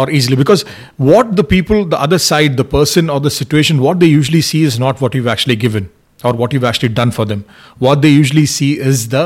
or 0.00 0.10
easily. 0.10 0.36
Because 0.36 0.62
what 1.08 1.34
the 1.40 1.44
people 1.54 1.84
the 1.94 1.98
other 2.06 2.18
side 2.28 2.56
the 2.60 2.64
person 2.76 3.08
or 3.16 3.18
the 3.26 3.30
situation 3.40 3.80
what 3.88 4.00
they 4.04 4.10
usually 4.12 4.40
see 4.52 4.62
is 4.70 4.78
not 4.84 5.00
what 5.04 5.14
you've 5.18 5.28
actually 5.34 5.56
given 5.64 5.88
or 6.28 6.32
what 6.40 6.52
you've 6.56 6.64
actually 6.70 6.88
done 7.00 7.10
for 7.18 7.24
them. 7.32 7.44
What 7.78 8.02
they 8.06 8.08
usually 8.14 8.46
see 8.54 8.70
is 8.92 9.08
the 9.14 9.24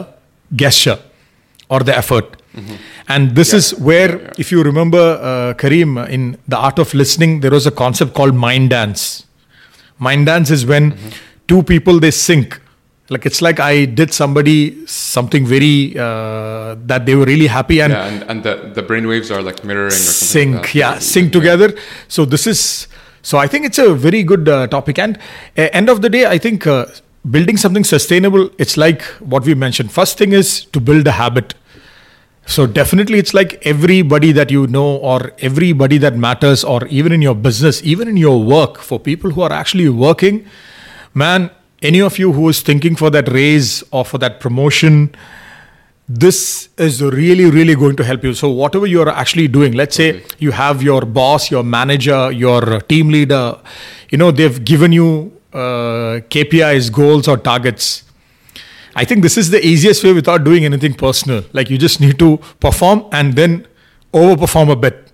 gesture 0.65 0.99
or 1.71 1.81
the 1.91 1.97
effort. 2.03 2.37
And 3.15 3.35
this 3.39 3.51
Yeah. 3.53 3.59
is 3.63 3.67
where 3.89 4.13
Yeah, 4.21 4.43
if 4.45 4.53
you 4.53 4.63
remember 4.69 5.03
uh, 5.31 5.55
kareem 5.63 5.97
in 6.19 6.23
the 6.55 6.57
art 6.69 6.79
of 6.85 6.95
listening 7.03 7.41
there 7.47 7.55
was 7.59 7.67
a 7.73 7.75
concept 7.83 8.15
called 8.21 8.35
mind 8.47 8.71
dance. 8.77 9.05
Mind 10.07 10.27
dance 10.31 10.51
is 10.57 10.65
when 10.73 10.89
two 11.53 11.63
people 11.75 12.01
they 12.07 12.11
sync 12.11 12.59
like 13.11 13.25
it's 13.25 13.41
like 13.41 13.59
i 13.59 13.85
did 13.85 14.13
somebody 14.13 14.87
something 14.87 15.47
very 15.47 15.99
uh, 15.99 16.77
that 16.91 17.07
they 17.07 17.15
were 17.15 17.25
really 17.25 17.47
happy 17.47 17.81
and 17.81 17.93
yeah, 17.93 18.07
and, 18.07 18.23
and 18.31 18.43
the, 18.43 18.71
the 18.75 18.83
brain 18.83 19.07
waves 19.07 19.31
are 19.31 19.43
like 19.43 19.65
mirroring 19.65 19.87
or 19.87 19.91
something. 19.91 20.53
sync 20.53 20.57
like 20.57 20.75
yeah 20.75 20.99
sync 20.99 21.33
together. 21.33 21.75
So 22.09 22.25
this 22.25 22.47
is 22.47 22.89
so 23.23 23.39
i 23.39 23.47
think 23.47 23.65
it's 23.65 23.79
a 23.79 23.95
very 23.95 24.23
good 24.23 24.49
uh, 24.49 24.67
topic. 24.67 24.99
And 24.99 25.19
uh, 25.57 25.69
end 25.73 25.89
of 25.89 26.03
the 26.03 26.11
day 26.11 26.27
i 26.27 26.39
think 26.39 26.67
uh, 26.67 26.87
building 27.31 27.57
something 27.57 27.85
sustainable 27.85 28.51
it's 28.59 28.77
like 28.77 29.03
what 29.33 29.45
we 29.45 29.55
mentioned. 29.55 29.91
First 29.91 30.19
thing 30.19 30.33
is 30.33 30.65
to 30.67 30.81
build 30.81 31.07
a 31.07 31.13
habit. 31.13 31.55
So 32.47 32.67
definitely 32.67 33.19
it's 33.19 33.35
like 33.35 33.59
everybody 33.67 34.33
that 34.33 34.51
you 34.51 34.67
know 34.67 34.97
or 34.97 35.33
everybody 35.41 35.99
that 35.99 36.17
matters 36.17 36.65
or 36.65 36.87
even 36.87 37.13
in 37.13 37.21
your 37.21 37.35
business 37.35 37.83
even 37.83 38.09
in 38.09 38.17
your 38.17 38.43
work 38.43 38.79
for 38.79 38.99
people 38.99 39.31
who 39.31 39.43
are 39.43 39.53
actually 39.53 39.89
working 39.89 40.47
man 41.13 41.51
any 41.83 42.01
of 42.01 42.19
you 42.19 42.33
who 42.33 42.49
is 42.49 42.61
thinking 42.61 42.97
for 42.97 43.11
that 43.11 43.29
raise 43.29 43.83
or 43.91 44.05
for 44.05 44.19
that 44.19 44.41
promotion 44.41 45.15
this 46.09 46.71
is 46.79 47.03
really 47.03 47.51
really 47.51 47.75
going 47.75 47.95
to 47.95 48.03
help 48.03 48.25
you. 48.25 48.33
So 48.33 48.49
whatever 48.49 48.87
you 48.87 49.03
are 49.03 49.11
actually 49.11 49.47
doing 49.47 49.73
let's 49.75 49.95
say 49.95 50.13
Totally. 50.13 50.35
you 50.39 50.51
have 50.53 50.83
your 50.83 51.03
boss 51.03 51.51
your 51.51 51.63
manager 51.63 52.33
your 52.33 52.81
team 52.81 53.11
leader 53.11 53.59
you 54.11 54.17
know 54.17 54.31
they've 54.31 54.65
given 54.65 54.93
you 54.93 55.33
uh, 55.53 56.21
kpis 56.31 56.91
goals 56.91 57.29
or 57.29 57.37
targets. 57.37 58.05
I 58.97 59.05
think 59.05 59.23
this 59.23 59.37
is 59.37 59.51
the 59.51 59.65
easiest 59.65 60.03
way 60.03 60.13
without 60.13 60.45
doing 60.45 60.65
anything 60.65 60.95
personal. 60.95 61.45
Like 61.53 61.71
you 61.71 61.79
just 61.79 62.01
need 62.01 62.19
to 62.19 62.39
perform 62.59 63.05
and 63.13 63.35
then 63.35 63.67
overperform 64.13 64.73
a 64.73 64.77
bit 64.77 65.08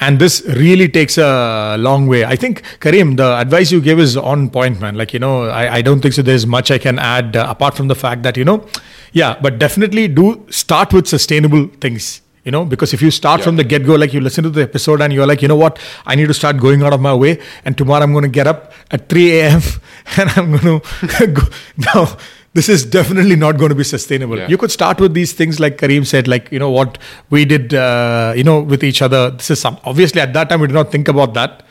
and 0.00 0.18
this 0.18 0.42
really 0.46 0.88
takes 0.88 1.18
a 1.18 1.76
long 1.78 2.06
way. 2.06 2.24
I 2.24 2.36
think, 2.36 2.62
Kareem, 2.80 3.16
the 3.16 3.36
advice 3.38 3.70
you 3.72 3.80
gave 3.80 3.98
is 3.98 4.16
on 4.16 4.50
point, 4.50 4.80
man. 4.80 4.96
Like, 4.96 5.12
you 5.12 5.18
know, 5.18 5.44
I, 5.48 5.76
I 5.76 5.82
don't 5.82 6.00
think 6.00 6.14
so 6.14 6.22
there's 6.22 6.46
much 6.46 6.70
I 6.70 6.78
can 6.78 6.98
add 6.98 7.36
uh, 7.36 7.46
apart 7.48 7.74
from 7.76 7.88
the 7.88 7.94
fact 7.94 8.22
that, 8.22 8.36
you 8.36 8.44
know, 8.44 8.66
yeah, 9.12 9.36
but 9.40 9.58
definitely 9.58 10.08
do 10.08 10.44
start 10.50 10.92
with 10.92 11.06
sustainable 11.06 11.68
things. 11.80 12.22
You 12.44 12.52
know, 12.52 12.64
because 12.64 12.92
if 12.94 13.02
you 13.02 13.10
start 13.10 13.40
Yeah. 13.40 13.46
from 13.46 13.56
the 13.56 13.64
get 13.64 13.84
go, 13.84 13.96
like 13.96 14.12
you 14.14 14.20
listen 14.20 14.44
to 14.44 14.50
the 14.50 14.62
episode 14.62 15.00
and 15.00 15.12
you're 15.12 15.26
like, 15.26 15.42
you 15.42 15.48
know 15.48 15.56
what, 15.56 15.80
I 16.06 16.14
need 16.14 16.28
to 16.28 16.34
start 16.34 16.58
going 16.58 16.80
out 16.84 16.92
of 16.92 17.00
my 17.00 17.12
way. 17.12 17.40
And 17.64 17.76
tomorrow 17.76 18.04
I'm 18.04 18.12
going 18.12 18.22
to 18.22 18.28
get 18.28 18.46
up 18.46 18.72
at 18.92 19.08
3 19.08 19.40
a.m. 19.40 19.62
and 20.16 20.30
I'm 20.36 20.56
going 20.56 20.80
to 21.18 21.26
go. 21.26 21.42
Now, 21.88 22.16
this 22.56 22.68
is 22.74 22.84
definitely 22.84 23.36
not 23.36 23.58
going 23.60 23.68
to 23.68 23.74
be 23.80 23.84
sustainable. 23.84 24.38
Yeah. 24.38 24.48
You 24.48 24.58
could 24.62 24.70
start 24.72 25.00
with 25.04 25.14
these 25.14 25.32
things 25.32 25.60
like 25.60 25.76
Kareem 25.78 26.04
said, 26.06 26.26
like, 26.34 26.50
you 26.50 26.58
know, 26.58 26.70
what 26.70 26.98
we 27.30 27.44
did, 27.44 27.74
uh, 27.74 28.32
you 28.36 28.44
know, 28.48 28.60
with 28.60 28.82
each 28.82 29.00
other. 29.02 29.30
This 29.30 29.50
is 29.50 29.60
some, 29.60 29.78
obviously 29.84 30.20
at 30.20 30.32
that 30.32 30.48
time 30.48 30.60
we 30.60 30.66
did 30.66 30.74
not 30.74 30.90
think 30.90 31.08
about 31.16 31.34
that. 31.34 31.62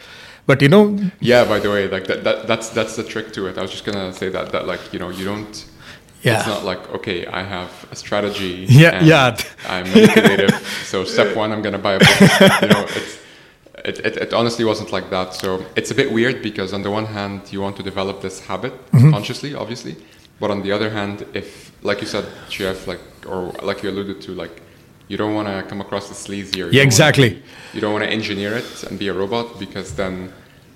But, 0.48 0.62
you 0.62 0.69
know, 0.69 0.86
Yeah, 1.19 1.43
by 1.45 1.60
the 1.60 1.71
way, 1.71 1.88
like 1.88 2.06
that, 2.08 2.24
that 2.24 2.45
that's 2.48 2.69
that's 2.69 2.95
the 2.95 3.04
trick 3.04 3.34
to 3.34 3.48
it. 3.48 3.58
I 3.58 3.62
was 3.63 3.71
just 3.71 3.84
gonna 3.84 4.13
say 4.13 4.30
that 4.30 4.52
that 4.52 4.67
like 4.67 4.93
you 4.93 5.00
know 5.00 5.10
you 5.10 5.26
don't. 5.26 5.65
Yeah. 6.21 6.38
It's 6.38 6.48
not 6.48 6.63
like 6.71 6.82
okay, 6.98 7.26
I 7.26 7.41
have 7.56 7.71
a 7.91 7.95
strategy. 7.95 8.54
Yeah, 8.69 9.04
yeah. 9.04 9.38
I'm 9.67 9.86
manipulative. 9.89 10.54
so 10.91 11.04
step 11.04 11.36
one, 11.36 11.52
I'm 11.52 11.63
gonna 11.63 11.80
buy 11.88 11.93
a 11.95 12.00
book. 12.00 12.62
you 12.62 12.67
know, 12.74 12.86
it's. 13.00 13.13
It, 13.89 14.00
it, 14.08 14.17
it 14.17 14.34
honestly 14.34 14.65
wasn't 14.65 14.91
like 14.91 15.08
that. 15.12 15.34
So 15.36 15.48
it's 15.76 15.91
a 15.91 15.95
bit 15.95 16.12
weird 16.12 16.41
because 16.41 16.74
on 16.74 16.82
the 16.82 16.89
one 17.00 17.06
hand 17.17 17.41
you 17.54 17.60
want 17.62 17.76
to 17.78 17.84
develop 17.84 18.21
this 18.21 18.39
habit 18.50 18.74
Mm-hmm. 18.91 19.12
consciously, 19.12 19.54
obviously, 19.54 19.95
but 20.39 20.52
on 20.52 20.62
the 20.63 20.71
other 20.71 20.89
hand, 20.89 21.26
if 21.34 21.71
like 21.84 22.02
you 22.02 22.08
said, 22.08 22.26
Chef, 22.50 22.88
like 22.88 23.02
or 23.28 23.52
like 23.63 23.84
you 23.84 23.89
alluded 23.89 24.21
to, 24.21 24.32
like 24.34 24.62
you 25.08 25.17
don't 25.17 25.34
want 25.36 25.48
to 25.48 25.63
come 25.69 25.82
across 25.82 26.10
as 26.12 26.17
sleazy 26.17 26.62
or 26.62 26.65
Yeah, 26.65 26.71
don't 26.71 26.76
wanna 26.78 26.84
exactly. 26.88 27.43
you 27.74 27.82
don't 27.82 27.93
want 27.93 28.04
to 28.06 28.10
engineer 28.10 28.54
it 28.58 28.84
and 28.84 28.98
be 28.98 29.08
a 29.08 29.13
robot 29.13 29.60
because 29.60 29.93
then 29.95 30.34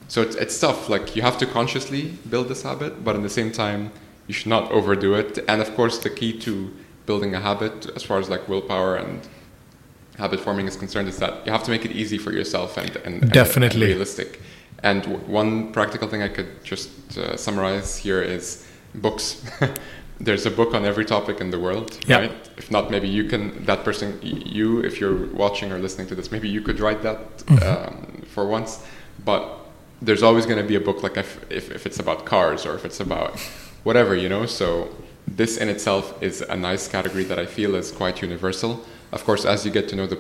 so 0.07 0.21
it's, 0.21 0.35
it's 0.35 0.59
tough 0.59 0.87
like 0.89 1.15
you 1.15 1.21
have 1.23 1.37
to 1.39 1.45
consciously 1.47 2.13
build 2.29 2.47
this 2.47 2.61
habit 2.63 3.03
but 3.03 3.15
at 3.15 3.23
the 3.23 3.29
same 3.29 3.51
time 3.51 3.91
you 4.27 4.33
should 4.35 4.47
not 4.47 4.71
overdo 4.71 5.15
it 5.15 5.39
and 5.47 5.61
of 5.61 5.73
course 5.75 5.97
the 5.99 6.09
key 6.11 6.31
to 6.39 6.71
building 7.07 7.33
a 7.33 7.39
habit 7.39 7.89
as 7.95 8.03
far 8.03 8.19
as 8.19 8.29
like 8.29 8.47
willpower 8.47 8.95
and 8.97 9.27
habit 10.17 10.39
forming 10.39 10.67
is 10.67 10.75
concerned 10.75 11.07
is 11.07 11.17
that 11.17 11.43
you 11.45 11.51
have 11.51 11.63
to 11.63 11.71
make 11.71 11.83
it 11.85 11.91
easy 11.91 12.17
for 12.19 12.31
yourself 12.31 12.77
and, 12.77 12.95
and, 12.97 13.23
and- 13.23 13.31
Definitely. 13.31 13.85
and 13.87 13.93
realistic 13.93 14.41
and 14.83 15.01
w- 15.03 15.19
one 15.25 15.71
practical 15.71 16.07
thing 16.07 16.21
i 16.21 16.27
could 16.27 16.63
just 16.63 16.89
uh, 17.17 17.35
summarize 17.35 17.97
here 17.97 18.21
is 18.21 18.63
books. 18.95 19.43
There's 20.21 20.45
a 20.45 20.51
book 20.51 20.73
on 20.73 20.83
every 20.85 21.05
topic 21.05 21.39
in 21.39 21.49
the 21.49 21.59
world 21.59 21.97
Yeah. 22.05 22.19
right? 22.19 22.49
If 22.57 22.69
not 22.71 22.91
maybe 22.91 23.07
you 23.07 23.23
can 23.23 23.63
that 23.65 23.85
person 23.85 24.19
you 24.21 24.81
if 24.81 24.99
you're 24.99 25.27
watching 25.27 25.71
or 25.71 25.79
listening 25.79 26.07
to 26.07 26.15
this 26.15 26.29
maybe 26.29 26.49
you 26.49 26.61
could 26.61 26.79
write 26.81 27.01
that 27.03 27.19
um, 27.65 28.23
for 28.27 28.45
once. 28.45 28.83
But 29.23 29.43
there's 30.01 30.21
always 30.23 30.45
going 30.45 30.57
to 30.61 30.67
be 30.67 30.75
a 30.75 30.79
book 30.81 31.03
like 31.03 31.15
if, 31.17 31.39
if, 31.49 31.71
if 31.71 31.85
it's 31.85 31.99
about 31.99 32.25
cars 32.25 32.65
or 32.65 32.75
if 32.75 32.83
it's 32.85 32.99
about 32.99 33.39
whatever 33.83 34.13
you 34.15 34.27
know? 34.29 34.45
So 34.45 34.93
this 35.27 35.55
in 35.57 35.69
itself 35.69 36.21
is 36.21 36.41
a 36.41 36.55
nice 36.55 36.87
category 36.87 37.23
that 37.25 37.37
i 37.39 37.45
feel 37.45 37.75
is 37.75 37.91
quite 37.91 38.21
universal. 38.21 38.85
Of 39.13 39.23
course 39.23 39.45
as 39.45 39.65
you 39.65 39.71
get 39.71 39.87
to 39.89 39.95
know 39.95 40.05
the 40.07 40.19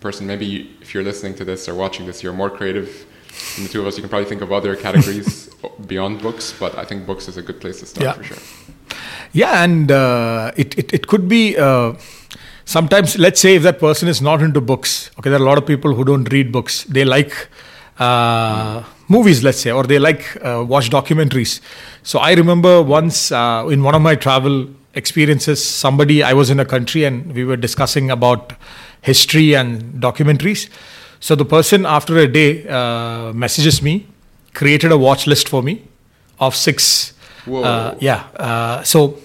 person 0.00 0.26
maybe 0.28 0.76
if 0.80 0.94
you're 0.94 1.02
listening 1.04 1.34
to 1.34 1.44
this 1.44 1.68
or 1.68 1.74
watching 1.74 2.06
this 2.06 2.22
you're 2.22 2.32
more 2.32 2.50
creative 2.50 3.04
than 3.56 3.64
the 3.64 3.70
two 3.70 3.80
of 3.80 3.86
us. 3.88 3.96
You 3.96 4.02
can 4.02 4.10
probably 4.10 4.28
think 4.28 4.42
of 4.42 4.52
other 4.52 4.76
categories 4.86 5.49
beyond 5.86 6.20
books 6.22 6.52
but 6.58 6.76
i 6.78 6.84
think 6.84 7.06
books 7.06 7.28
is 7.28 7.36
a 7.36 7.42
good 7.42 7.60
place 7.60 7.80
to 7.80 7.86
start 7.86 8.04
Yeah. 8.04 8.12
for 8.14 8.24
sure 8.24 8.42
Yeah, 9.32 9.62
and 9.64 9.90
uh, 9.92 10.50
it, 10.56 10.76
it, 10.76 10.92
it 10.92 11.06
could 11.06 11.28
be 11.28 11.56
uh, 11.56 11.92
sometimes, 12.64 13.16
let's 13.24 13.40
say, 13.40 13.54
if 13.58 13.62
that 13.62 13.78
person 13.78 14.08
is 14.08 14.20
not 14.20 14.42
into 14.42 14.60
books, 14.60 15.10
okay, 15.18 15.30
there 15.30 15.38
are 15.38 15.42
a 15.42 15.46
lot 15.46 15.58
of 15.58 15.66
people 15.66 15.94
who 15.94 16.04
don't 16.04 16.32
read 16.32 16.50
books. 16.50 16.82
They 16.84 17.04
like 17.04 17.32
uh, 18.00 18.82
movies, 19.08 19.44
let's 19.44 19.60
say, 19.60 19.70
or 19.70 19.84
they 19.84 20.00
like 20.00 20.24
uh, 20.44 20.64
watch 20.66 20.90
documentaries. 20.90 21.60
So 22.02 22.18
I 22.18 22.32
remember 22.32 22.82
once 22.82 23.30
uh, 23.30 23.68
in 23.70 23.84
one 23.84 23.94
of 23.94 24.02
my 24.02 24.16
travel 24.16 24.68
experiences, 24.94 25.64
somebody, 25.64 26.22
I 26.24 26.32
was 26.32 26.50
in 26.50 26.58
a 26.58 26.64
country 26.64 27.04
and 27.04 27.32
we 27.32 27.44
were 27.44 27.56
discussing 27.56 28.10
about 28.10 28.52
history 29.02 29.54
and 29.54 30.02
documentaries. 30.02 30.68
So 31.20 31.36
the 31.36 31.44
person, 31.44 31.86
after 31.86 32.18
a 32.18 32.26
day, 32.26 32.66
uh, 32.66 33.32
messages 33.32 33.80
me, 33.80 34.06
created 34.54 34.92
a 34.92 34.98
watch 34.98 35.26
list 35.26 35.48
for 35.48 35.62
me 35.62 35.82
of 36.38 36.54
six. 36.56 37.12
Whoa. 37.46 37.62
Uh, 37.62 37.96
yeah. 38.00 38.24
Uh, 38.36 38.82
so 38.82 39.18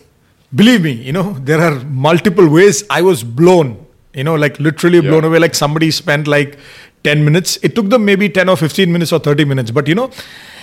believe 0.53 0.81
me, 0.83 0.91
you 0.91 1.11
know, 1.11 1.33
there 1.33 1.59
are 1.61 1.79
multiple 1.85 2.47
ways 2.47 2.83
I 2.89 3.01
was 3.01 3.23
blown, 3.23 3.85
you 4.13 4.23
know, 4.23 4.35
like 4.35 4.59
literally 4.59 4.99
Yeah. 4.99 5.09
blown 5.09 5.23
away. 5.25 5.39
Like 5.39 5.55
somebody 5.55 5.91
spent 5.91 6.27
like 6.27 6.57
10 7.03 7.23
minutes. 7.25 7.57
It 7.61 7.75
took 7.75 7.89
them 7.89 8.05
maybe 8.05 8.29
10 8.29 8.49
or 8.49 8.55
15 8.57 8.91
minutes 8.91 9.11
or 9.11 9.19
30 9.19 9.45
minutes. 9.45 9.71
But, 9.71 9.87
you 9.87 9.95
know, 9.95 10.09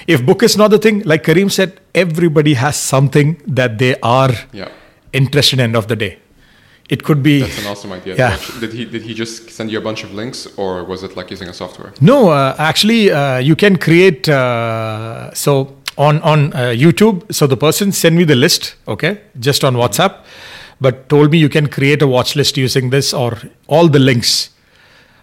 if 0.07 0.25
book 0.25 0.43
is 0.43 0.57
not 0.57 0.71
the 0.71 0.79
thing, 0.79 1.03
like 1.05 1.23
Kareem 1.25 1.51
said, 1.51 1.81
everybody 1.95 2.55
has 2.55 2.77
something 2.77 3.41
that 3.47 3.79
they 3.79 3.95
are 4.03 4.33
yeah 4.53 4.69
interested 5.13 5.59
in 5.59 5.65
end 5.65 5.77
of 5.77 5.89
the 5.89 5.95
day. 5.95 6.19
It 6.89 7.03
could 7.05 7.23
be. 7.23 7.41
That's 7.41 7.59
an 7.61 7.67
awesome 7.67 7.93
idea. 7.93 8.17
Yeah. 8.17 8.37
Did 8.61 8.73
he 8.73 8.85
did 8.85 9.03
he 9.03 9.15
just 9.15 9.51
send 9.51 9.71
you 9.71 9.79
a 9.79 9.81
bunch 9.81 10.05
of 10.05 10.13
links, 10.13 10.47
or 10.57 10.85
was 10.85 11.03
it 11.03 11.17
like 11.17 11.31
using 11.31 11.49
a 11.49 11.55
software? 11.55 11.93
No, 12.01 12.29
uh, 12.31 12.55
actually, 12.59 13.11
uh, 13.11 13.39
you 13.39 13.57
can 13.57 13.77
create. 13.79 14.29
Uh, 14.29 15.33
so 15.33 15.75
on 15.97 16.21
on 16.23 16.53
uh, 16.53 16.59
YouTube, 16.85 17.33
so 17.33 17.47
the 17.47 17.57
person 17.57 17.93
sent 17.93 18.17
me 18.17 18.25
the 18.25 18.35
list, 18.37 18.75
okay, 18.89 19.21
just 19.41 19.65
on 19.65 19.75
WhatsApp, 19.75 20.17
but 20.81 21.09
told 21.09 21.31
me 21.31 21.39
you 21.39 21.49
can 21.49 21.69
create 21.69 22.03
a 22.03 22.07
watch 22.07 22.37
list 22.37 22.57
using 22.59 22.91
this 22.91 23.15
or 23.15 23.39
all 23.69 23.89
the 23.89 23.99
links, 23.99 24.51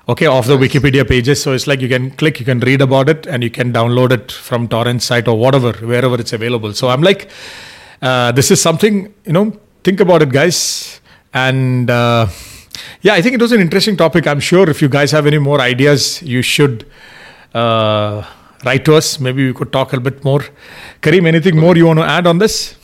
okay, 0.08 0.26
of 0.28 0.48
the 0.48 0.58
Nice. 0.58 0.72
Wikipedia 0.72 1.08
pages. 1.08 1.41
So 1.41 1.54
it's 1.54 1.67
like 1.67 1.82
you 1.82 1.89
can 1.89 2.12
click, 2.12 2.39
you 2.39 2.45
can 2.45 2.60
read 2.62 2.82
about 2.82 3.10
it, 3.10 3.28
and 3.28 3.43
you 3.43 3.50
can 3.52 3.74
download 3.74 4.12
it 4.12 4.32
from 4.32 4.67
torrent 4.67 5.04
site 5.04 5.28
or 5.28 5.38
whatever, 5.38 5.74
wherever 5.74 6.19
it's 6.19 6.34
available. 6.34 6.74
So 6.74 6.89
I'm 6.89 7.02
like. 7.04 7.30
uh, 8.02 8.32
this 8.32 8.50
is 8.52 8.62
something 8.62 9.13
you 9.26 9.34
know. 9.34 9.52
Think 9.84 10.00
about 10.02 10.22
it, 10.22 10.30
guys, 10.30 11.00
and. 11.34 11.89
Uh, 11.89 12.28
yeah, 13.02 13.13
I 13.13 13.22
think 13.22 13.36
it 13.36 13.42
was 13.42 13.52
an 13.52 13.62
interesting 13.62 13.96
topic. 13.96 14.28
I'm 14.28 14.39
sure 14.39 14.70
if 14.70 14.82
you 14.82 14.89
guys 14.89 15.12
have 15.12 15.26
any 15.26 15.38
more 15.38 15.62
ideas, 15.62 16.22
you 16.22 16.42
should 16.42 16.86
uh, 17.54 18.26
write 18.65 18.86
to 18.86 18.96
us. 18.96 19.20
Maybe 19.20 19.48
we 19.48 19.54
could 19.54 19.72
talk 19.72 19.94
a 19.94 20.00
bit 20.00 20.24
more. 20.24 20.44
Kareem, 21.02 21.26
anything 21.26 21.58
more 21.58 21.76
you 21.76 21.86
want 21.88 22.00
to 22.00 22.06
add 22.06 22.28
on 22.28 22.39
this? 22.39 22.76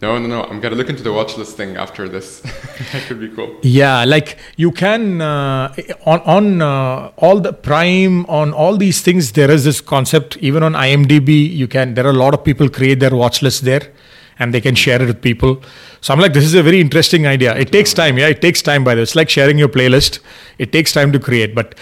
No, 0.00 0.16
no, 0.16 0.28
no. 0.28 0.44
I'm 0.44 0.60
gonna 0.60 0.76
look 0.76 0.88
into 0.88 1.02
the 1.02 1.12
watch 1.12 1.36
list 1.36 1.56
thing 1.56 1.76
after 1.76 2.08
this. 2.08 2.40
that 2.92 3.02
could 3.08 3.18
be 3.18 3.28
cool. 3.30 3.56
Yeah, 3.62 4.04
like 4.04 4.38
you 4.56 4.70
can 4.70 5.20
uh, 5.20 5.74
on 6.06 6.20
on 6.20 6.62
uh, 6.62 7.10
all 7.16 7.40
the 7.40 7.52
Prime 7.52 8.24
on 8.26 8.52
all 8.52 8.76
these 8.76 9.02
things. 9.02 9.32
There 9.32 9.50
is 9.50 9.64
this 9.64 9.80
concept. 9.80 10.36
Even 10.36 10.62
on 10.62 10.74
IMDb, 10.74 11.50
you 11.50 11.66
can. 11.66 11.94
There 11.94 12.06
are 12.06 12.10
a 12.10 12.20
lot 12.24 12.32
of 12.32 12.44
people 12.44 12.68
create 12.68 13.00
their 13.00 13.14
watch 13.14 13.42
list 13.42 13.64
there, 13.64 13.92
and 14.38 14.54
they 14.54 14.60
can 14.60 14.74
share 14.74 15.00
it 15.02 15.06
with 15.06 15.20
people. 15.20 15.62
So 16.00 16.14
I'm 16.14 16.20
like, 16.20 16.32
this 16.32 16.44
is 16.44 16.54
a 16.54 16.62
very 16.62 16.80
interesting 16.80 17.26
idea. 17.26 17.56
It 17.56 17.72
takes 17.72 17.92
time. 17.92 18.18
Yeah, 18.18 18.28
it 18.28 18.40
takes 18.40 18.62
time. 18.62 18.84
By 18.84 18.94
the 18.94 19.00
way, 19.00 19.02
it's 19.02 19.16
like 19.16 19.28
sharing 19.28 19.58
your 19.58 19.68
playlist. 19.68 20.20
It 20.58 20.72
takes 20.72 20.92
time 20.92 21.12
to 21.12 21.18
create, 21.18 21.54
but. 21.54 21.74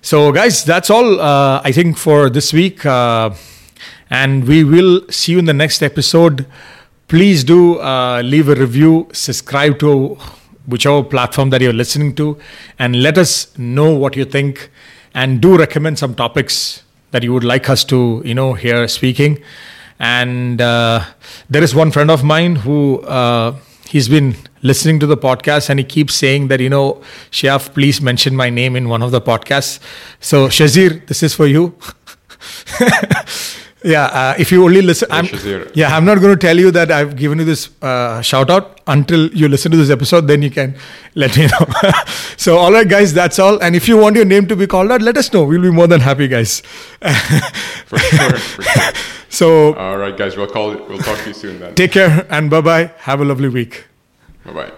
So, 0.00 0.30
guys, 0.30 0.64
that's 0.64 0.90
all 0.90 1.20
uh, 1.20 1.60
I 1.64 1.72
think 1.72 1.98
for 1.98 2.30
this 2.30 2.52
week. 2.52 2.86
Uh, 2.86 3.30
and 4.10 4.46
we 4.46 4.64
will 4.64 5.02
see 5.10 5.32
you 5.32 5.38
in 5.38 5.44
the 5.44 5.54
next 5.54 5.82
episode. 5.82 6.46
Please 7.08 7.44
do 7.44 7.80
uh, 7.80 8.22
leave 8.22 8.48
a 8.48 8.54
review, 8.54 9.08
subscribe 9.12 9.78
to 9.80 10.16
whichever 10.66 11.02
platform 11.02 11.50
that 11.50 11.60
you're 11.60 11.72
listening 11.72 12.14
to, 12.14 12.38
and 12.78 13.02
let 13.02 13.18
us 13.18 13.56
know 13.58 13.94
what 13.94 14.16
you 14.16 14.24
think. 14.24 14.70
And 15.14 15.40
do 15.40 15.56
recommend 15.56 15.98
some 15.98 16.14
topics 16.14 16.82
that 17.10 17.22
you 17.22 17.32
would 17.32 17.44
like 17.44 17.68
us 17.70 17.84
to, 17.84 18.22
you 18.24 18.34
know, 18.34 18.52
hear 18.52 18.86
speaking. 18.88 19.42
And 19.98 20.60
uh, 20.60 21.04
there 21.50 21.62
is 21.62 21.74
one 21.74 21.90
friend 21.90 22.10
of 22.10 22.22
mine 22.22 22.56
who 22.56 23.00
uh, 23.00 23.56
he's 23.88 24.08
been 24.08 24.36
listening 24.62 25.00
to 25.00 25.06
the 25.06 25.16
podcast 25.16 25.70
and 25.70 25.78
he 25.78 25.84
keeps 25.84 26.14
saying 26.14 26.48
that 26.48 26.60
you 26.60 26.68
know 26.68 27.02
Chef 27.30 27.72
please 27.74 28.00
mention 28.00 28.34
my 28.34 28.50
name 28.50 28.76
in 28.76 28.88
one 28.88 29.02
of 29.02 29.10
the 29.10 29.20
podcasts. 29.20 29.80
So 30.20 30.48
Shazir 30.48 31.06
this 31.06 31.22
is 31.22 31.34
for 31.34 31.46
you. 31.46 31.74
Yeah 33.84 34.06
uh, 34.06 34.34
if 34.36 34.50
you 34.50 34.64
only 34.64 34.82
listen 34.82 35.06
I'm, 35.08 35.26
yeah 35.72 35.96
I'm 35.96 36.04
not 36.04 36.18
going 36.20 36.36
to 36.36 36.46
tell 36.46 36.58
you 36.58 36.72
that 36.72 36.90
I've 36.90 37.14
given 37.14 37.38
you 37.38 37.44
this 37.44 37.70
uh, 37.80 38.20
shout 38.22 38.50
out 38.50 38.80
until 38.88 39.28
you 39.28 39.46
listen 39.46 39.70
to 39.70 39.76
this 39.76 39.88
episode 39.88 40.26
then 40.26 40.42
you 40.42 40.50
can 40.50 40.74
let 41.14 41.36
me 41.36 41.46
know. 41.46 41.92
So 42.36 42.58
all 42.58 42.72
right 42.72 42.88
guys 42.88 43.14
that's 43.14 43.38
all. 43.38 43.62
And 43.62 43.76
if 43.76 43.86
you 43.86 43.96
want 43.96 44.16
your 44.16 44.24
name 44.24 44.48
to 44.48 44.56
be 44.56 44.66
called 44.66 44.90
out 44.90 45.00
let 45.00 45.16
us 45.16 45.32
know. 45.32 45.44
We'll 45.44 45.62
be 45.62 45.70
more 45.70 45.86
than 45.86 46.00
happy 46.00 46.26
guys. 46.26 46.60
For 47.86 47.98
sure, 47.98 48.38
for 48.38 48.62
sure. 48.62 48.92
So 49.28 49.74
all 49.74 49.98
right 49.98 50.16
guys 50.16 50.36
we'll 50.36 50.46
call 50.46 50.72
it 50.72 50.88
we'll 50.88 50.98
talk 50.98 51.18
to 51.18 51.28
you 51.28 51.34
soon 51.34 51.60
then. 51.60 51.74
take 51.74 51.92
care 51.92 52.26
and 52.30 52.50
bye 52.50 52.60
bye 52.60 52.90
have 52.98 53.20
a 53.20 53.24
lovely 53.24 53.48
week. 53.48 53.86
Bye 54.44 54.52
bye 54.52 54.72